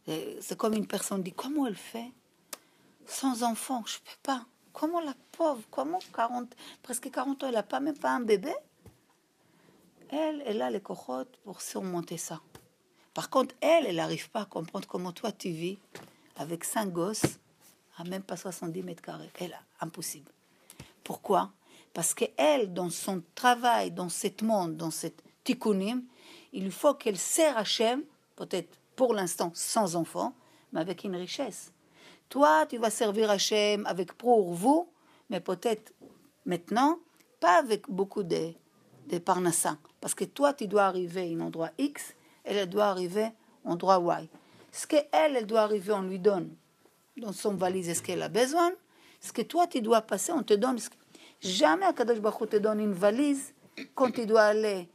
C'est 0.07 0.57
comme 0.57 0.75
une 0.75 0.87
personne 0.87 1.23
dit, 1.23 1.33
comment 1.33 1.66
elle 1.66 1.77
fait? 1.77 2.11
Sans 3.07 3.42
enfant 3.42 3.83
Je 3.87 3.97
ne 3.97 4.01
peux 4.01 4.20
pas. 4.23 4.47
Comment 4.73 5.01
la 5.01 5.14
pauvre, 5.33 5.62
comment 5.70 5.99
40, 6.14 6.55
presque 6.83 7.11
40 7.11 7.42
ans, 7.42 7.47
elle 7.49 7.55
n'a 7.55 7.62
pas 7.62 7.81
même 7.81 7.97
pas 7.97 8.11
un 8.11 8.20
bébé? 8.20 8.53
Elle, 10.10 10.42
elle 10.46 10.62
a 10.62 10.70
les 10.70 10.80
cochottes 10.80 11.36
pour 11.44 11.60
surmonter 11.60 12.16
ça. 12.16 12.40
Par 13.14 13.30
contre, 13.30 13.54
elle, 13.60 13.86
elle 13.86 13.96
n'arrive 13.96 14.30
pas 14.30 14.42
à 14.42 14.44
comprendre 14.44 14.86
comment 14.88 15.12
toi 15.12 15.32
tu 15.32 15.50
vis 15.50 15.78
avec 16.36 16.64
cinq 16.64 16.92
gosses, 16.92 17.38
à 17.96 18.04
même 18.04 18.22
pas 18.22 18.36
70 18.36 18.82
mètres 18.82 19.02
carrés. 19.02 19.30
Elle, 19.38 19.56
impossible. 19.80 20.30
Pourquoi? 21.04 21.52
Parce 21.92 22.12
qu'elle, 22.12 22.72
dans 22.72 22.90
son 22.90 23.22
travail, 23.34 23.92
dans 23.92 24.08
ce 24.08 24.26
monde, 24.42 24.76
dans 24.76 24.90
cette 24.90 25.22
tikkunim, 25.44 26.02
il 26.52 26.70
faut 26.70 26.94
qu'elle 26.94 27.18
sert 27.18 27.56
Hachem, 27.56 28.02
peut-être 28.36 28.78
pour 28.96 29.14
l'instant 29.14 29.52
sans 29.54 29.96
enfant, 29.96 30.34
mais 30.72 30.80
avec 30.80 31.04
une 31.04 31.16
richesse. 31.16 31.72
Toi, 32.28 32.66
tu 32.66 32.78
vas 32.78 32.90
servir 32.90 33.30
Hachem 33.30 33.86
avec 33.86 34.12
pour 34.14 34.52
vous, 34.52 34.88
mais 35.30 35.40
peut-être 35.40 35.92
maintenant, 36.44 36.98
pas 37.38 37.58
avec 37.58 37.88
beaucoup 37.88 38.22
de, 38.22 38.54
de 39.08 39.18
parnassa. 39.18 39.78
Parce 40.00 40.14
que 40.14 40.24
toi, 40.24 40.52
tu 40.52 40.66
dois 40.66 40.84
arriver 40.84 41.22
à 41.22 41.36
un 41.36 41.40
endroit 41.40 41.70
X, 41.78 42.14
elle, 42.44 42.56
elle 42.56 42.68
doit 42.68 42.86
arriver 42.86 43.24
à 43.24 43.32
un 43.66 43.72
endroit 43.72 44.00
Y. 44.00 44.28
Ce 44.72 44.86
qu'elle, 44.86 45.06
elle 45.12 45.46
doit 45.46 45.62
arriver, 45.62 45.92
on 45.92 46.02
lui 46.02 46.18
donne 46.18 46.50
dans 47.16 47.32
son 47.32 47.54
valise 47.54 47.96
ce 47.96 48.02
qu'elle 48.02 48.22
a 48.22 48.28
besoin? 48.28 48.72
Ce 49.20 49.32
que 49.32 49.42
toi, 49.42 49.66
tu 49.66 49.80
dois 49.80 50.02
passer, 50.02 50.32
on 50.32 50.42
te 50.42 50.54
donne. 50.54 50.78
Jamais 51.40 51.86
Akadosh 51.86 52.20
Baruch 52.20 52.50
te 52.50 52.56
donne 52.56 52.80
une 52.80 52.92
valise 52.92 53.54
quand 53.94 54.10
tu 54.10 54.26
dois 54.26 54.42
aller 54.42 54.88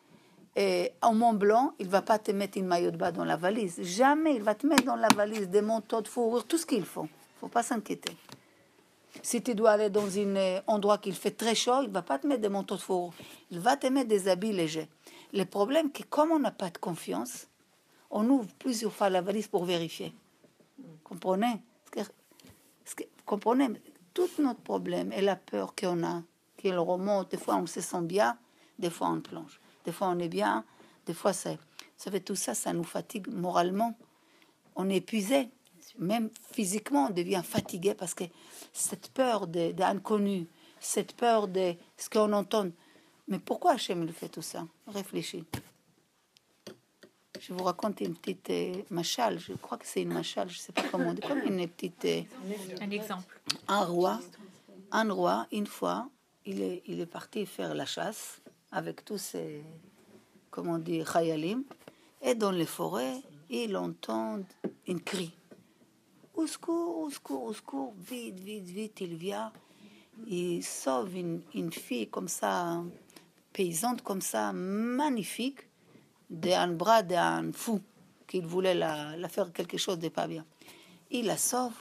eh, 0.56 0.92
en 1.02 1.14
Mont 1.14 1.34
Blanc, 1.34 1.74
il 1.80 1.88
va 1.88 2.02
pas 2.02 2.20
te 2.20 2.32
mettre 2.32 2.58
une 2.58 2.66
maillot 2.66 2.92
de 2.92 2.98
bain 2.98 3.12
dans 3.12 3.26
la 3.26 3.38
valise. 3.38 3.80
Jamais 3.82 4.36
il 4.36 4.44
va 4.44 4.56
te 4.56 4.68
mettre 4.68 4.84
dans 4.84 4.96
la 4.96 5.10
valise 5.16 5.50
des 5.50 5.62
manteaux 5.62 6.02
de 6.02 6.08
fourrure, 6.08 6.46
tout 6.46 6.58
ce 6.58 6.66
qu'il 6.66 6.86
faut. 6.86 7.08
faut 7.40 7.48
pas 7.48 7.64
s'inquiéter. 7.64 8.16
Si 9.22 9.42
tu 9.42 9.56
dois 9.56 9.72
aller 9.72 9.90
dans 9.90 10.18
un 10.18 10.36
eh, 10.36 10.60
endroit 10.68 10.98
qu'il 10.98 11.16
fait 11.16 11.32
très 11.32 11.56
chaud, 11.56 11.82
il 11.84 11.90
va 11.90 12.02
pas 12.02 12.20
te 12.20 12.28
mettre 12.28 12.42
des 12.42 12.50
manteaux 12.50 12.76
de 12.76 12.82
fourrure. 12.82 13.14
Il 13.52 13.60
va 13.60 13.76
te 13.76 13.88
mettre 13.88 14.08
des 14.08 14.28
habits 14.28 14.54
légers. 14.54 14.88
Le 15.34 15.44
problème, 15.44 15.90
c'est 15.94 16.04
que 16.04 16.10
comme 16.10 16.32
on 16.32 16.40
n'a 16.40 16.52
pas 16.52 16.70
de 16.70 16.78
confiance, 16.78 17.48
on 18.12 18.28
ouvre 18.30 18.48
plusieurs 18.58 18.92
fois 18.92 19.10
la 19.10 19.22
valise 19.22 19.48
pour 19.48 19.66
vérifier. 19.66 20.14
Comprenez? 21.04 21.62
Comprenez? 23.26 23.70
Tout 24.14 24.30
notre 24.40 24.62
problème 24.62 25.12
est 25.12 25.22
la 25.22 25.36
peur 25.36 25.76
qu'on 25.76 26.04
a, 26.04 26.24
qu'il 26.58 26.78
remonte. 26.78 27.32
Des 27.32 27.38
fois, 27.38 27.56
on 27.58 27.68
se 27.68 27.82
sent 27.82 28.02
bien, 28.02 28.38
des 28.80 28.90
fois, 28.90 29.10
on 29.10 29.22
plonge. 29.22 29.60
Des 29.86 29.92
fois, 29.92 30.08
on 30.10 30.20
est 30.20 30.30
bien, 30.30 30.64
des 31.06 31.14
fois, 31.14 31.34
ça. 31.34 31.52
Ça 31.98 32.10
fait 32.10 32.20
tout 32.22 32.36
ça, 32.36 32.54
ça 32.54 32.74
nous 32.74 32.84
fatigue 32.84 33.28
moralement. 33.28 33.96
On 34.76 34.90
est 34.90 34.98
épuisé. 34.98 35.50
Même 36.00 36.30
physiquement, 36.52 37.08
on 37.08 37.14
devient 37.14 37.42
fatigué 37.44 37.94
parce 37.94 38.14
que 38.14 38.24
cette 38.74 39.10
peur 39.10 39.48
de, 39.48 39.74
l'inconnu, 39.78 40.48
cette 40.80 41.14
peur 41.14 41.48
de 41.48 41.76
ce 41.98 42.10
qu'on 42.10 42.32
entend. 42.32 42.70
Mais 43.28 43.38
pourquoi 43.40 43.74
Hachem 43.74 44.06
le 44.06 44.14
fait 44.14 44.30
tout 44.30 44.42
ça? 44.42 44.66
Réfléchis. 44.88 45.44
Je 47.40 47.54
vous 47.54 47.64
raconte 47.64 48.02
une 48.02 48.16
petite 48.16 48.50
euh, 48.50 48.74
machale, 48.90 49.40
je 49.40 49.54
crois 49.54 49.78
que 49.78 49.86
c'est 49.86 50.02
une 50.02 50.14
machale, 50.14 50.50
je 50.50 50.58
ne 50.58 50.60
sais 50.60 50.74
pas 50.74 50.84
comment 50.92 51.10
on 51.10 51.14
dit, 51.14 51.22
comme 51.22 51.40
une 51.40 51.66
petite... 51.68 52.04
Euh, 52.06 52.22
un 52.82 52.90
exemple. 52.92 53.40
Un 53.68 53.86
roi, 53.86 54.20
un 54.92 55.10
roi, 55.12 55.48
une 55.52 55.68
fois, 55.68 56.10
il 56.46 56.62
est, 56.62 56.84
il 56.86 57.00
est 57.00 57.06
parti 57.06 57.46
faire 57.46 57.74
la 57.76 57.86
chasse 57.86 58.42
avec 58.72 59.06
tous 59.06 59.20
ses, 59.20 59.64
comment 60.50 60.80
dire, 60.80 61.12
khayalim, 61.12 61.64
et 62.22 62.36
dans 62.36 62.52
les 62.52 62.66
forêts, 62.66 63.22
il 63.50 63.78
entend 63.78 64.40
une 64.86 65.02
cri. 65.02 65.32
Au 66.40 66.48
secours, 66.48 67.00
au 67.00 67.10
secours, 67.10 67.44
au 67.44 67.54
secours, 67.54 67.94
vite, 68.10 68.40
vite, 68.40 68.64
vite, 68.64 69.02
il 69.02 69.16
vient, 69.18 69.52
il 70.26 70.64
sauve 70.64 71.14
une, 71.14 71.42
une 71.54 71.74
fille 71.74 72.08
comme 72.08 72.30
ça, 72.30 72.82
paysanne 73.52 74.00
comme 74.00 74.22
ça, 74.22 74.54
magnifique, 74.54 75.68
d'un 76.30 76.70
bras 76.70 77.04
d'un 77.04 77.52
fou 77.52 77.82
qu'il 78.26 78.46
voulait 78.46 78.74
la, 78.74 79.18
la, 79.18 79.28
faire 79.28 79.52
quelque 79.52 79.78
chose 79.78 80.00
de 80.00 80.08
pas 80.08 80.28
bien. 80.28 80.46
Il 81.12 81.26
la 81.26 81.36
sauve, 81.36 81.76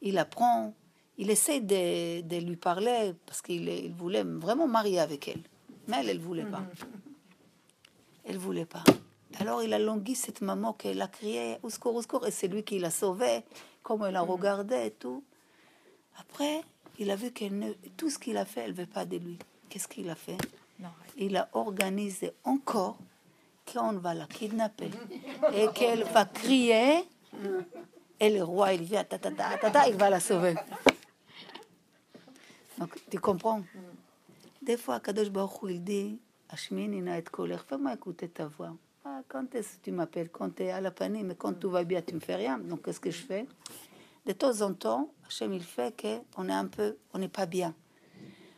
il 0.00 0.14
la 0.14 0.26
prend, 0.26 0.74
il 1.18 1.28
essaie 1.28 1.60
de, 1.60 2.20
de 2.20 2.36
lui 2.36 2.54
parler 2.54 3.14
parce 3.26 3.42
qu'il 3.42 3.68
il 3.68 3.92
voulait 3.94 4.22
vraiment 4.22 4.68
marier 4.68 5.00
avec 5.00 5.26
elle. 5.26 5.42
Mais 5.88 5.96
elle, 5.98 6.10
elle 6.10 6.20
voulait 6.20 6.46
pas. 6.46 6.62
Elle 8.24 8.38
voulait 8.38 8.64
pas. 8.64 8.84
Alors 9.40 9.60
il 9.62 9.72
a 9.74 9.80
langui 9.80 10.14
cette 10.14 10.40
maman 10.40 10.72
qu'elle 10.72 11.02
a 11.02 11.08
crié 11.08 11.56
au 11.64 11.70
secours, 11.70 11.96
au 11.96 12.02
secours, 12.02 12.26
et 12.28 12.30
c'est 12.30 12.46
lui 12.48 12.62
qui 12.62 12.78
l'a 12.78 12.90
sauvée, 12.90 13.42
comme 13.82 14.04
elle 14.04 14.16
a 14.16 14.22
regardé 14.22 14.86
et 14.86 14.90
tout. 14.90 15.22
Après, 16.18 16.62
il 16.98 17.10
a 17.10 17.16
vu 17.16 17.30
que 17.32 17.44
tout 17.96 18.10
ce 18.10 18.18
qu'il 18.18 18.36
a 18.36 18.44
fait, 18.44 18.60
elle 18.62 18.72
ne 18.72 18.76
veut 18.76 18.86
pas 18.86 19.04
de 19.04 19.16
lui. 19.16 19.38
Qu'est-ce 19.68 19.88
qu'il 19.88 20.08
a 20.10 20.14
fait? 20.14 20.36
Il 21.16 21.36
a 21.36 21.48
organisé 21.52 22.32
encore 22.44 22.98
qu'on 23.72 23.92
va 23.94 24.14
la 24.14 24.26
kidnapper 24.26 24.90
et 25.54 25.68
qu'elle 25.74 26.04
va 26.04 26.24
crier. 26.24 27.04
Et 28.20 28.30
le 28.30 28.42
roi, 28.42 28.72
il 28.74 28.82
vient, 28.82 29.04
ta, 29.04 29.18
ta, 29.18 29.30
ta, 29.30 29.70
ta, 29.70 29.88
il 29.88 29.96
va 29.96 30.10
la 30.10 30.20
sauver. 30.20 30.54
Donc, 32.78 32.98
tu 33.10 33.18
comprends? 33.18 33.62
Des 34.60 34.76
fois, 34.76 35.00
Kadosh 35.00 35.30
Baruch 35.30 35.58
il 35.68 35.82
dit, 35.82 36.20
Ashmini 36.48 37.00
na 37.00 37.18
et 37.18 37.24
fais-moi 37.68 37.94
écouter 37.94 38.28
ta 38.28 38.46
voix. 38.46 38.76
Ah, 39.04 39.22
quand 39.26 39.52
est-ce 39.56 39.78
que 39.78 39.84
tu 39.84 39.90
m'appelles? 39.90 40.30
Quand 40.30 40.54
tu 40.54 40.62
es 40.62 40.70
à 40.70 40.80
la 40.80 40.92
panique, 40.92 41.24
mais 41.24 41.34
quand 41.34 41.54
tout 41.54 41.70
va 41.70 41.82
bien, 41.82 42.00
tu 42.02 42.14
me 42.14 42.20
fais 42.20 42.36
rien. 42.36 42.58
Donc, 42.58 42.84
qu'est-ce 42.84 43.00
que 43.00 43.10
je 43.10 43.22
fais? 43.22 43.46
De 44.26 44.32
temps 44.32 44.60
en 44.60 44.74
temps, 44.74 45.12
Hachem, 45.26 45.52
il 45.52 45.64
fait 45.64 46.00
qu'on 46.00 46.48
est 46.48 46.52
un 46.52 46.66
peu, 46.66 46.96
on 47.12 47.18
n'est 47.18 47.28
pas 47.28 47.46
bien. 47.46 47.74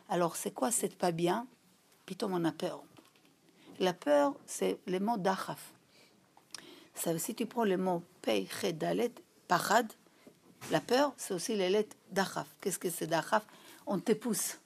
Alors, 0.07 0.35
c'est 0.35 0.51
quoi 0.51 0.69
cette 0.69 0.97
pas 0.99 1.11
bien? 1.11 1.47
Plutôt, 2.05 2.27
on 2.29 2.45
a 2.45 2.51
peur. 2.51 2.83
La 3.79 3.93
peur, 3.93 4.35
c'est 4.45 4.77
le 4.85 4.99
mot 4.99 5.17
dachaf. 5.17 5.73
Si 6.93 7.33
tu 7.33 7.47
prends 7.47 7.65
le 7.65 7.77
mot 7.77 8.03
pei, 8.21 8.47
dalet, 8.73 9.11
pachad, 9.47 9.91
la 10.69 10.79
peur, 10.79 11.13
c'est 11.17 11.33
aussi 11.33 11.55
les 11.55 11.69
lettres 11.69 11.97
dachaf. 12.11 12.47
Qu'est-ce 12.61 12.77
que 12.77 12.91
c'est 12.91 13.07
dachaf? 13.07 13.47
On 13.87 13.99
te 13.99 14.11
pousse. 14.11 14.59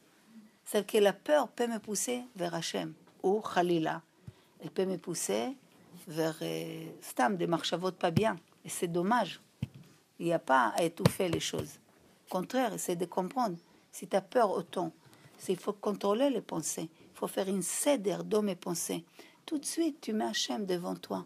C'est 0.65 0.85
que 0.85 0.97
la 0.97 1.13
peur 1.13 1.47
peut 1.47 1.67
me 1.67 1.79
pousser 1.79 2.25
vers 2.35 2.53
Hachem 2.53 2.93
ou 3.23 3.39
Khalila. 3.39 4.01
Elle 4.61 4.71
peut 4.71 4.85
me 4.85 4.97
pousser 4.97 5.55
vers 6.10 6.36
euh, 6.41 6.86
Stam, 7.02 7.38
des 7.38 7.48
marchavot 7.48 7.93
pas 7.93 8.12
bien. 8.12 8.36
Et 8.65 8.69
c'est 8.69 8.89
dommage. 8.89 9.39
Il 10.19 10.26
n'y 10.26 10.34
a 10.34 10.39
pas 10.39 10.74
à 10.76 10.84
étouffer 10.84 11.30
les 11.30 11.39
choses. 11.39 11.80
Au 12.28 12.30
contraire, 12.30 12.74
c'est 12.78 12.98
de 12.98 13.06
comprendre. 13.06 13.56
Si 13.91 14.08
tu 14.08 14.15
as 14.17 14.22
peur 14.22 14.52
autant, 14.52 14.91
il 15.48 15.56
faut 15.58 15.72
contrôler 15.72 16.30
les 16.30 16.41
pensées 16.41 16.89
faut 17.19 17.28
faire 17.28 17.50
une 17.50 17.62
céder 17.62 18.17
dans 18.26 18.41
mes 18.41 18.56
pensées. 18.56 19.04
Tout 19.45 19.58
de 19.58 19.65
suite, 19.65 20.00
tu 20.00 20.13
mets 20.13 20.26
Hachem 20.26 20.65
devant 20.65 20.95
toi. 20.95 21.26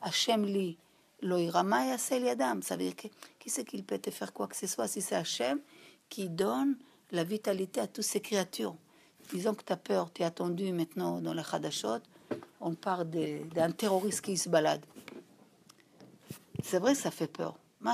Hachem 0.00 0.44
li, 0.44 0.78
loirama 1.20 1.84
yadam. 1.86 2.62
Ça 2.62 2.76
veut 2.76 2.84
dire 2.84 2.94
que 2.94 3.08
qui 3.40 3.50
c'est 3.50 3.64
qu'il 3.64 3.84
peut 3.84 3.98
te 3.98 4.10
faire 4.10 4.32
quoi 4.32 4.46
que 4.46 4.54
ce 4.54 4.68
soit 4.68 4.86
si 4.86 5.02
c'est 5.02 5.16
Hachem 5.16 5.58
qui 6.08 6.28
donne 6.28 6.76
la 7.10 7.24
vitalité 7.24 7.80
à 7.80 7.88
toutes 7.88 8.04
ces 8.04 8.20
créatures. 8.20 8.76
Disons 9.32 9.54
que 9.54 9.64
tu 9.64 9.72
as 9.72 9.76
peur, 9.76 10.12
tu 10.12 10.22
es 10.22 10.24
attendu 10.24 10.70
maintenant 10.70 11.20
dans 11.20 11.34
la 11.34 11.42
Hadashot, 11.42 11.98
on 12.60 12.74
parle 12.74 13.08
d'un 13.54 13.70
terroriste 13.70 14.22
qui 14.22 14.36
se 14.36 14.48
balade. 14.48 14.84
C'est 16.62 16.78
vrai, 16.78 16.94
ça 16.94 17.10
fait 17.10 17.26
peur. 17.26 17.56
Mais 17.80 17.92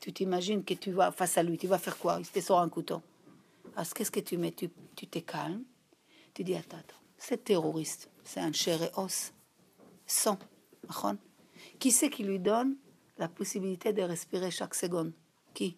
tu 0.00 0.12
t'imagines 0.12 0.64
que 0.64 0.74
tu 0.74 0.92
vas 0.92 1.10
face 1.10 1.38
à 1.38 1.42
lui, 1.42 1.58
tu 1.58 1.66
vas 1.66 1.78
faire 1.78 1.98
quoi? 1.98 2.18
Il 2.18 2.26
te 2.26 2.40
sort 2.40 2.60
un 2.60 2.68
couteau. 2.68 3.02
Alors, 3.76 3.92
qu'est-ce 3.94 4.10
que 4.10 4.20
tu 4.20 4.36
mets? 4.36 4.52
Tu, 4.52 4.70
te 5.06 5.18
calmes, 5.20 5.62
tu 6.34 6.44
dis, 6.44 6.54
attends, 6.54 6.78
attends, 6.78 6.96
c'est 7.18 7.44
terroriste, 7.44 8.10
c'est 8.24 8.40
un 8.40 8.52
chair 8.52 8.82
et 8.82 8.90
os, 8.96 9.32
sang. 10.06 10.38
Qui 11.78 11.90
c'est 11.90 12.10
qui 12.10 12.24
lui 12.24 12.38
donne 12.38 12.76
la 13.18 13.28
possibilité 13.28 13.92
de 13.92 14.02
respirer 14.02 14.50
chaque 14.50 14.74
seconde? 14.74 15.12
Qui? 15.54 15.76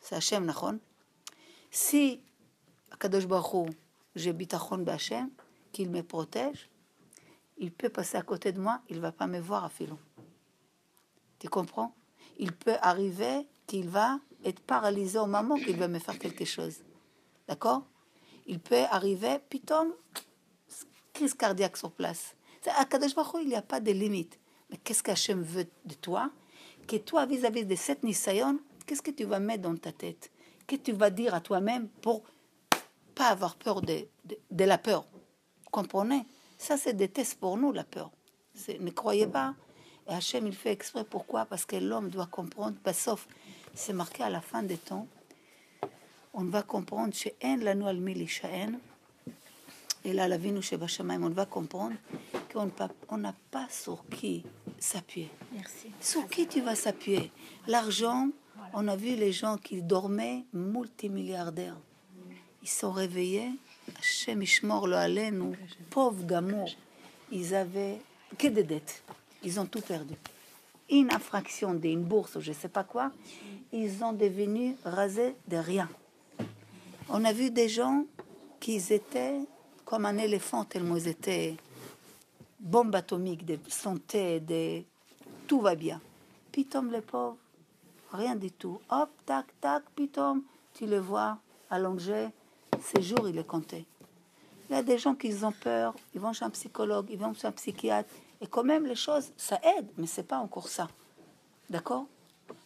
C'est 0.00 0.14
Hachem, 0.14 0.44
nachon 0.44 0.78
Si, 1.70 2.20
Kadosh 2.98 3.26
Baruch 3.26 3.70
j'ai 4.16 4.32
bitachon 4.32 4.78
b'Hachem, 4.78 5.30
qu'il 5.72 5.90
me 5.90 6.02
protège, 6.02 6.68
il 7.58 7.72
peut 7.72 7.88
passer 7.88 8.16
à 8.16 8.22
côté 8.22 8.52
de 8.52 8.60
moi, 8.60 8.80
il 8.88 9.00
va 9.00 9.12
pas 9.12 9.26
me 9.26 9.38
voir 9.38 9.64
à 9.64 9.68
filon. 9.68 9.98
Tu 11.38 11.48
comprends? 11.48 11.94
Il 12.38 12.52
peut 12.52 12.76
arriver 12.80 13.46
qu'il 13.66 13.88
va 13.88 14.18
être 14.44 14.60
paralysé 14.60 15.18
au 15.18 15.26
moment 15.26 15.56
qu'il 15.56 15.76
va 15.76 15.88
me 15.88 15.98
faire 15.98 16.18
quelque 16.18 16.44
chose. 16.44 16.78
D'accord? 17.48 17.84
Il 18.46 18.60
peut 18.60 18.84
arriver, 18.90 19.38
pitom, 19.48 19.92
crise 21.12 21.34
cardiaque 21.34 21.76
sur 21.76 21.92
place. 21.92 22.34
À 22.76 22.84
Kadosh 22.84 23.12
il 23.42 23.48
n'y 23.48 23.54
a 23.54 23.62
pas 23.62 23.80
de 23.80 23.92
limite. 23.92 24.38
Mais 24.70 24.76
qu'est-ce 24.76 25.02
qu'Hachem 25.02 25.42
veut 25.42 25.66
de 25.84 25.94
toi? 25.94 26.30
Que 26.86 26.96
toi, 26.96 27.26
vis-à-vis 27.26 27.64
de 27.64 27.74
cette 27.74 28.02
Nisayon, 28.02 28.58
qu'est-ce 28.86 29.02
que 29.02 29.10
tu 29.10 29.24
vas 29.24 29.40
mettre 29.40 29.62
dans 29.62 29.76
ta 29.76 29.92
tête? 29.92 30.30
Qu'est-ce 30.66 30.80
que 30.80 30.90
tu 30.90 30.92
vas 30.92 31.10
dire 31.10 31.34
à 31.34 31.40
toi-même 31.40 31.88
pour 32.00 32.22
pas 33.14 33.28
avoir 33.28 33.56
peur 33.56 33.82
de, 33.82 34.06
la 34.50 34.78
peur? 34.78 35.06
comprenez 35.70 36.24
Ça, 36.58 36.76
c'est 36.76 36.94
des 36.94 37.08
tests 37.08 37.38
pour 37.38 37.56
nous, 37.56 37.72
la 37.72 37.84
peur. 37.84 38.10
Ne 38.80 38.90
croyez 38.90 39.26
pas. 39.26 39.54
Et 40.08 40.12
Hachem, 40.12 40.46
il 40.46 40.54
fait 40.54 40.72
exprès. 40.72 41.04
Pourquoi? 41.04 41.44
Parce 41.44 41.64
que 41.64 41.76
l'homme 41.76 42.10
doit 42.10 42.26
comprendre. 42.26 42.76
Ben, 42.84 42.92
sauf, 42.92 43.26
c'est 43.74 43.92
marqué 43.92 44.22
à 44.22 44.30
la 44.30 44.40
fin 44.40 44.62
des 44.62 44.76
temps. 44.76 45.06
On 46.34 46.44
va 46.44 46.62
comprendre 46.62 47.14
chez 47.14 47.34
et 50.04 50.14
là, 50.14 50.28
la 50.28 50.38
vie 50.38 50.50
nous 50.50 50.62
chez 50.62 50.78
on 50.78 51.28
va 51.28 51.46
comprendre 51.46 51.94
qu'on 52.52 53.18
n'a 53.18 53.34
pas 53.50 53.66
sur 53.68 54.02
qui 54.08 54.44
s'appuyer. 54.78 55.30
Merci. 55.52 55.90
Sur 56.00 56.26
qui 56.28 56.46
tu 56.46 56.62
vas 56.62 56.74
s'appuyer? 56.74 57.30
L'argent, 57.66 58.28
on 58.72 58.88
a 58.88 58.96
vu 58.96 59.14
les 59.16 59.32
gens 59.32 59.58
qui 59.58 59.82
dormaient, 59.82 60.44
multimilliardaires. 60.54 61.76
Ils 62.62 62.68
sont 62.68 62.92
réveillés, 62.92 63.50
Hachem 64.00 64.40
Ishmor 64.40 64.86
lo 64.86 64.96
alenu, 64.96 65.58
pauvres 65.90 66.24
gamours. 66.24 66.74
Ils 67.30 67.54
avaient 67.54 68.00
que 68.38 68.46
des 68.46 68.62
dettes. 68.62 69.02
Ils 69.42 69.60
ont 69.60 69.66
tout 69.66 69.82
perdu. 69.82 70.14
Une 70.88 71.12
infraction 71.12 71.74
d'une 71.74 72.02
bourse 72.02 72.36
ou 72.36 72.40
je 72.40 72.48
ne 72.48 72.54
sais 72.54 72.70
pas 72.70 72.82
quoi, 72.82 73.12
ils 73.72 74.02
ont 74.02 74.14
devenu 74.14 74.74
rasés 74.84 75.34
de 75.48 75.58
rien. 75.58 75.86
On 77.10 77.24
a 77.26 77.32
vu 77.34 77.50
des 77.50 77.68
gens 77.68 78.06
qui 78.58 78.76
étaient 78.76 79.40
comme 79.84 80.06
un 80.06 80.16
éléphant 80.16 80.64
tellement 80.64 80.96
ils 80.96 81.08
étaient 81.08 81.56
bombes 82.58 82.94
atomiques, 82.94 83.44
de 83.44 83.58
santé, 83.68 84.40
de... 84.40 84.82
tout 85.46 85.60
va 85.60 85.74
bien. 85.74 86.00
Pitom 86.52 86.90
les 86.90 87.02
pauvres, 87.02 87.36
rien 88.12 88.34
du 88.34 88.50
tout. 88.50 88.80
Hop, 88.88 89.10
tac, 89.26 89.46
tac, 89.60 89.82
pitom, 89.94 90.42
tu 90.72 90.86
les 90.86 91.00
vois 91.00 91.38
allongés, 91.68 92.28
ces 92.80 93.02
jours, 93.02 93.28
il 93.28 93.38
est 93.38 93.46
compté. 93.46 93.86
Il 94.68 94.74
y 94.74 94.76
a 94.76 94.82
des 94.82 94.98
gens 94.98 95.14
qui 95.14 95.34
ont 95.42 95.52
peur, 95.52 95.94
ils 96.14 96.20
vont 96.20 96.32
chez 96.32 96.44
un 96.44 96.50
psychologue, 96.50 97.06
ils 97.10 97.18
vont 97.18 97.34
chez 97.34 97.46
un 97.46 97.52
psychiatre. 97.52 98.10
Et 98.40 98.46
quand 98.46 98.64
même, 98.64 98.86
les 98.86 98.94
choses, 98.94 99.32
ça 99.36 99.60
aide, 99.78 99.88
mais 99.96 100.06
c'est 100.06 100.22
pas 100.22 100.38
encore 100.38 100.68
ça. 100.68 100.88
D'accord? 101.68 102.06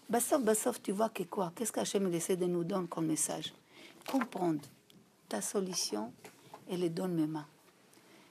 Bassof, 0.08 0.42
Bassof, 0.42 0.82
tu 0.82 0.92
vois 0.92 1.08
que 1.08 1.22
quoi? 1.22 1.52
Qu'est-ce 1.56 1.72
qu'Hachem 1.72 2.12
essaie 2.12 2.36
de 2.36 2.46
nous 2.46 2.62
donner 2.62 2.86
comme 2.88 3.06
message? 3.06 3.54
Comprendre 4.06 4.60
ta 5.28 5.40
solution 5.40 6.12
et 6.68 6.76
les 6.76 6.90
donne 6.90 7.14
mes 7.14 7.26
mains. 7.26 7.46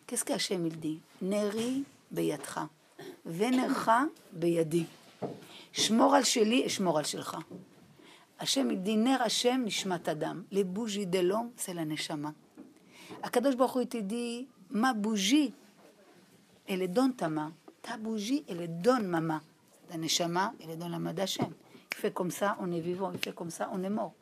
Qu'est-ce 0.06 0.24
qu'Hachem 0.24 0.68
il 0.68 0.80
dit? 0.80 1.00
Neri 1.22 1.84
beyatra, 2.12 2.70
venecha 3.26 4.08
beyadi. 4.32 4.86
Sheli 5.74 6.60
et 6.60 6.70
shelcha. 6.70 7.40
השם 8.42 8.75
דינר 8.75 9.23
השם 9.23 9.62
נשמת 9.64 10.09
אדם. 10.09 10.42
לבוז'י 10.53 11.05
דלום 11.05 11.51
זה 11.59 11.73
לנשמה. 11.73 12.31
הקדוש 13.23 13.55
ברוך 13.55 13.73
הוא 13.73 13.83
te 13.83 13.97
dit, 13.97 14.47
ma 14.71 14.92
bougie, 14.92 15.53
elle 16.66 16.87
donne 16.92 17.14
ta 17.14 17.29
main. 17.29 17.53
Ta 17.83 17.97
bougie, 17.97 18.44
elle 18.49 18.81
donne 18.81 19.07
ma 19.07 19.21
main. 19.21 19.40
La 19.90 19.97
neshama, 19.97 20.53
elle 20.61 20.79
donne 20.79 20.92
la 20.92 20.99
main 20.99 21.14
d'Hachem. 21.14 21.53
Il 21.92 21.97
fait 21.97 22.12
comme 22.12 22.31
ça, 22.31 22.57
on 22.61 22.71
est 22.71 22.81
vivant. 22.81 23.11
Il 23.12 23.18
fait 23.18 23.35
comme 23.35 23.51
ça, 23.51 23.71
on 23.73 23.83
est 23.83 23.90
mort. 23.90 24.12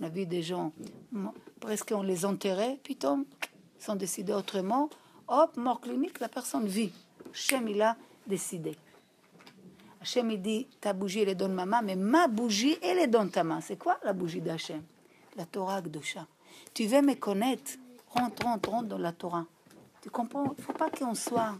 On 0.00 0.04
a 0.04 0.08
vu 0.08 0.24
des 0.24 0.42
gens, 0.42 0.72
presque 1.60 1.92
on 1.94 2.02
les 2.02 2.24
enterrait, 2.24 2.78
puis 2.82 2.98
ils 3.02 3.24
sont 3.78 3.94
décidés 3.94 4.32
autrement. 4.32 4.88
Hop, 5.28 5.56
mort 5.56 5.80
clinique, 5.80 6.18
la 6.20 6.28
personne 6.28 6.66
vit. 6.66 6.92
Hachem, 7.30 7.68
il 7.68 7.82
a 7.82 7.96
décidé. 8.26 8.76
Hachem, 10.05 10.29
il 10.29 10.39
dit, 10.39 10.67
ta 10.79 10.93
bougie, 10.93 11.21
elle 11.21 11.33
donne 11.33 11.53
ma 11.53 11.65
main, 11.65 11.81
mais 11.81 11.95
ma 11.95 12.27
bougie, 12.27 12.77
elle 12.83 13.09
donne 13.09 13.31
ta 13.31 13.43
main. 13.43 13.59
C'est 13.59 13.75
quoi 13.75 13.97
la 14.03 14.13
bougie 14.13 14.39
d'Hachem? 14.39 14.83
La 15.35 15.45
Torah 15.47 15.81
Gdosha. 15.81 16.27
Tu 16.75 16.85
veux 16.85 17.01
me 17.01 17.15
connaître? 17.15 17.71
Rentre, 18.11 18.45
rentre, 18.45 18.69
rentre 18.69 18.87
dans 18.87 18.99
la 18.99 19.11
Torah. 19.11 19.47
Tu 20.03 20.11
comprends? 20.11 20.53
Il 20.59 20.63
faut 20.63 20.73
pas 20.73 20.91
qu'on 20.91 21.15
soit 21.15 21.55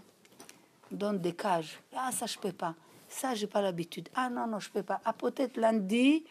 dans 0.91 1.13
des 1.13 1.33
cages. 1.33 1.79
Ah, 1.95 2.11
ça, 2.11 2.27
je 2.27 2.37
peux 2.37 2.51
pas. 2.51 2.75
Ça, 3.09 3.33
j'ai 3.33 3.47
pas 3.47 3.61
l'habitude. 3.61 4.09
Ah, 4.13 4.29
non, 4.29 4.45
non, 4.45 4.59
je 4.59 4.69
peux 4.69 4.83
pas. 4.83 5.01
Ah, 5.05 5.13
peut-être 5.13 5.57
lundi, 5.57 6.23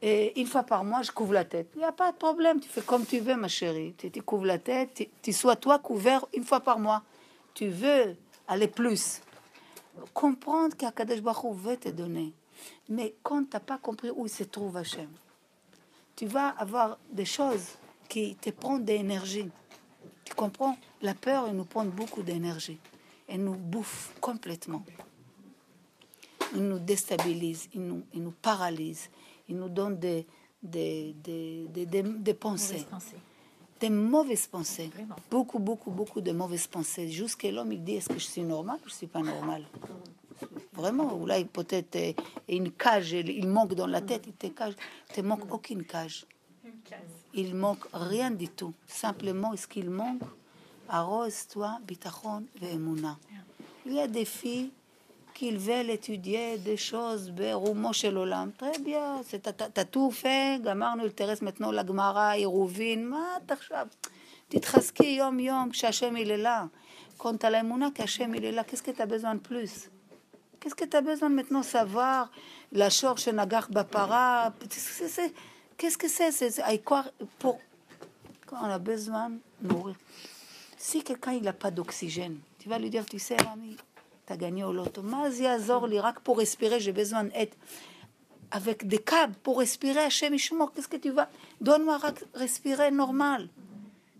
et 0.00 0.40
une 0.40 0.46
fois 0.46 0.62
par 0.62 0.84
mois, 0.84 1.02
je 1.02 1.10
couvre 1.10 1.34
la 1.34 1.44
tête. 1.44 1.68
Il 1.74 1.80
n'y 1.80 1.84
a 1.84 1.92
pas 1.92 2.12
de 2.12 2.16
problème. 2.16 2.60
Tu 2.60 2.68
fais 2.70 2.80
comme 2.80 3.04
tu 3.04 3.18
veux, 3.18 3.36
ma 3.36 3.48
chérie. 3.48 3.94
Tu, 3.98 4.10
tu 4.10 4.22
couvres 4.22 4.46
la 4.46 4.58
tête. 4.58 5.06
Tu 5.20 5.34
sois 5.34 5.56
toi 5.56 5.78
couvert 5.78 6.24
une 6.34 6.44
fois 6.44 6.60
par 6.60 6.78
mois. 6.78 7.02
Tu 7.52 7.68
veux 7.68 8.16
aller 8.48 8.68
plus 8.68 9.20
comprendre 10.12 10.76
qu'Akadosh 10.76 11.20
Baruch 11.20 11.56
veut 11.56 11.76
te 11.76 11.88
donner. 11.88 12.32
Mais 12.88 13.14
quand 13.22 13.44
tu 13.44 13.50
n'as 13.52 13.60
pas 13.60 13.78
compris 13.78 14.10
où 14.10 14.26
il 14.26 14.30
se 14.30 14.44
trouve 14.44 14.76
Hachem, 14.76 15.10
tu 16.16 16.26
vas 16.26 16.48
avoir 16.50 16.98
des 17.10 17.24
choses 17.24 17.66
qui 18.08 18.36
te 18.36 18.50
prennent 18.50 18.84
de 18.84 18.92
l'énergie. 18.92 19.50
Tu 20.24 20.34
comprends? 20.34 20.76
La 21.02 21.14
peur, 21.14 21.46
elle 21.48 21.56
nous 21.56 21.64
prend 21.64 21.84
beaucoup 21.84 22.22
d'énergie. 22.22 22.78
Elle 23.26 23.42
nous 23.44 23.54
bouffe 23.56 24.14
complètement. 24.20 24.84
Il 26.54 26.62
nous 26.68 26.78
déstabilise, 26.78 27.68
il 27.74 27.82
nous, 27.82 28.04
il 28.12 28.22
nous 28.22 28.30
paralyse, 28.30 29.10
il 29.48 29.56
nous 29.56 29.68
donne 29.68 29.98
des, 29.98 30.26
des, 30.62 31.14
des, 31.24 32.02
des 32.02 32.34
pensées. 32.34 32.86
Des 33.80 33.90
mauvaises 33.90 34.46
pensées. 34.46 34.90
Vraiment. 34.94 35.16
Beaucoup, 35.30 35.58
beaucoup, 35.58 35.90
beaucoup 35.90 36.20
de 36.20 36.32
mauvaises 36.32 36.66
pensées. 36.66 37.10
Jusqu'à 37.10 37.50
l'homme, 37.50 37.72
il 37.72 37.82
dit 37.82 37.94
est-ce 37.96 38.08
que 38.08 38.18
je 38.18 38.24
suis 38.24 38.42
normal 38.42 38.76
ou 38.84 38.88
je 38.88 38.94
ne 38.94 38.96
suis 38.96 39.06
pas 39.06 39.20
normal? 39.20 39.64
Vraiment, 40.72 41.14
ou 41.14 41.26
là, 41.26 41.38
il 41.38 41.46
peut-être 41.46 41.96
euh, 41.96 42.12
une 42.48 42.72
cage, 42.72 43.12
il 43.12 43.46
manque 43.46 43.74
dans 43.74 43.86
la 43.86 44.00
tête, 44.00 44.24
il 44.26 44.32
te 44.32 44.48
cage. 44.48 44.74
Il 45.10 45.14
te 45.14 45.20
manque 45.20 45.52
aucune 45.52 45.84
cage. 45.84 46.26
Il 47.34 47.54
manque 47.54 47.84
rien 47.92 48.30
du 48.30 48.48
tout. 48.48 48.72
Simplement, 48.86 49.56
ce 49.56 49.66
qu'il 49.66 49.90
manque, 49.90 50.22
arrose-toi, 50.88 51.78
bitachon, 51.86 52.44
ve'emuna. 52.60 53.18
Il 53.86 53.94
y 53.94 54.00
a 54.00 54.06
des 54.08 54.24
filles 54.24 54.70
qui 55.33 55.51
veulent 55.57 55.89
étudier 55.89 56.57
des 56.57 56.77
choses 56.91 57.29
ברומו 57.31 57.93
של 57.93 58.17
עולם. 58.17 58.49
très 58.57 58.79
bien, 58.79 59.23
c'est- 59.23 59.41
t'as- 59.41 59.53
t'as 59.53 59.69
t'as 59.73 59.83
tout 59.83 60.11
fait, 60.23 60.61
גמרנו 60.63 61.03
אינטרס 61.03 61.39
maintenant 61.41 61.71
לגמרא, 61.71 62.31
עירובין, 62.31 63.09
מה 63.09 63.37
אתה 63.45 63.53
עכשיו? 63.53 63.87
תתחזקי 64.49 65.07
יום 65.07 65.39
יום 65.39 65.69
כשהשם 65.69 66.15
היללה. 66.15 66.65
quand 67.17 67.37
t'as 67.41 67.49
לאמונה 67.49 67.87
כי 67.95 68.03
השם 68.03 68.33
היללה, 68.33 68.61
qu'est-ce 68.63 68.81
que 68.83 68.91
t'as 68.97 69.05
besoin 69.05 69.35
de 69.35 69.47
plus? 69.49 69.89
Qu'est-ce 70.59 70.75
que 70.75 70.85
tu 70.85 70.97
as 70.97 71.01
besoin 71.01 71.29
de 71.29 71.35
maintenant 71.35 71.63
savoir 71.63 72.29
La 72.73 72.89
shor 72.89 73.17
שנגח 73.17 73.69
בפרה, 73.69 74.49
c'est- 74.69 75.07
c'est- 75.07 75.33
qu'est-ce 75.77 75.97
que 75.97 76.07
c'est 76.07 76.31
C'est 76.31 76.61
à 76.61 76.73
y 76.73 76.81
croire 76.83 77.09
pour 77.39 77.57
quand 78.45 78.57
on 78.61 78.69
a 78.69 78.79
besoin 78.79 79.29
de 79.29 79.67
nourrir. 79.69 79.95
Si 80.77 81.03
quelqu'un 81.03 81.33
il 81.33 81.43
n'a 81.43 81.53
pas 81.53 81.71
d'oxygène, 81.71 82.37
tu 82.59 82.69
vas 82.69 82.79
lui 82.79 82.89
dire, 82.89 83.05
tu 83.05 83.19
sais, 83.19 83.37
mamie, 83.49 83.77
t'as 84.26 84.36
gagné 84.36 84.64
au 84.64 84.72
loto. 84.72 85.02
Mm. 85.02 85.98
Rac 85.98 86.20
pour 86.20 86.38
respirer, 86.38 86.80
j'ai 86.80 86.92
besoin 86.92 87.24
d'être 87.24 87.56
avec 88.50 88.86
des 88.86 88.98
câbles 88.98 89.34
pour 89.42 89.58
respirer. 89.58 90.00
Hachem 90.00 90.34
Ishmor, 90.34 90.72
qu'est-ce 90.72 90.88
que 90.88 90.96
tu 90.96 91.10
vas? 91.10 91.28
Donne-moi 91.60 91.98
respirer 92.34 92.90
normal. 92.90 93.48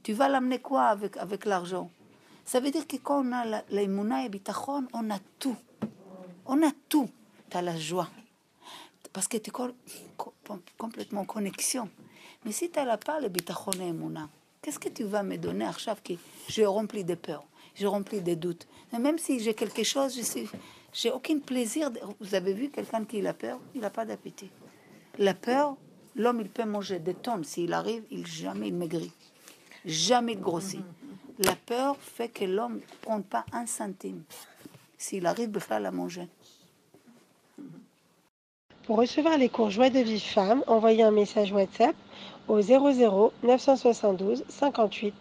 Tu 0.03 0.13
vas 0.13 0.29
l'amener 0.29 0.59
quoi 0.59 0.87
avec, 0.87 1.17
avec 1.17 1.45
l'argent? 1.45 1.91
Ça 2.45 2.61
veut 2.61 2.71
dire 2.71 2.87
que 2.87 2.97
quand 2.97 3.25
on 3.25 3.33
a 3.33 3.63
l'aïmouna 3.71 4.27
et 4.27 4.29
bitachon, 4.29 4.87
on 4.93 5.11
a 5.11 5.19
tout. 5.39 5.57
On 6.47 6.63
a 6.63 6.71
tout. 6.89 7.09
Tu 7.49 7.57
as 7.57 7.63
la 7.63 7.79
joie. 7.79 8.09
Parce 9.13 9.29
que 9.29 9.39
tu 9.39 9.51
es 9.51 10.63
complètement 10.77 11.23
en 11.23 11.25
connexion. 11.25 11.89
Mais 12.45 12.53
si 12.53 12.71
tu 12.71 12.79
n'as 12.79 12.99
pas 12.99 13.21
le 13.21 13.29
bitachon 13.29 13.71
et 13.73 13.79
l'aïmouna, 13.79 14.29
qu'est-ce 14.61 14.79
que 14.79 14.91
tu 14.91 15.05
vas 15.05 15.23
me 15.23 15.39
donner, 15.39 15.65
Arshav, 15.65 16.03
que 16.03 16.15
j'ai 16.49 16.67
rempli 16.67 17.05
de 17.05 17.15
peurs? 17.15 17.45
je 17.75 17.87
remplis 17.87 18.21
des 18.21 18.37
doutes. 18.37 18.67
Et 18.93 18.99
même 18.99 19.19
si 19.19 19.41
j'ai 19.41 19.55
quelque 19.55 19.83
chose, 19.83 20.17
je 20.17 20.23
suis, 20.23 20.49
j'ai 20.93 21.11
aucun 21.11 21.39
plaisir. 21.39 21.91
Vous 22.21 22.35
avez 22.35 22.53
vu 22.53 22.69
quelqu'un 22.69 23.05
qui 23.05 23.27
a 23.27 23.35
peur, 23.35 23.59
il 23.75 23.81
n'a 23.81 23.91
pas 23.91 24.05
d'appétit. 24.05 24.51
La 25.19 25.35
peur, 25.35 25.77
l'homme, 26.17 26.41
il 26.41 26.49
peut 26.49 26.65
manger 26.65 26.99
des 26.99 27.15
tonnes. 27.15 27.45
S'il 27.45 27.73
arrive, 27.73 28.05
il 28.11 28.27
jamais 28.27 28.69
il 28.69 28.75
maigrit, 28.75 29.13
jamais 29.85 30.33
il 30.33 30.41
grossit. 30.41 30.85
La 31.39 31.57
peur 31.57 31.97
fait 31.99 32.29
que 32.29 32.45
l'homme 32.45 32.77
ne 32.77 32.97
prend 33.03 33.21
pas 33.21 33.45
un 33.53 33.67
centime. 33.67 34.23
S'il 34.97 35.27
arrive, 35.27 35.51
il 35.53 35.59
va 35.59 35.81
la 35.81 35.91
manger. 35.91 36.29
Pour 38.87 38.99
recevoir 38.99 39.39
les 39.39 39.49
cours 39.49 39.71
Joie 39.71 39.91
de 39.91 39.99
vie 39.99 40.21
femme, 40.21 40.63
envoyez 40.67 41.03
un 41.03 41.11
message 41.11 41.53
WhatsApp 41.53 41.97
au 42.49 42.61
00 42.61 43.33
972 43.43 44.45
58 44.49 45.15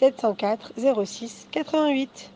704 0.00 0.58
06 1.06 1.46
88. 1.52 2.30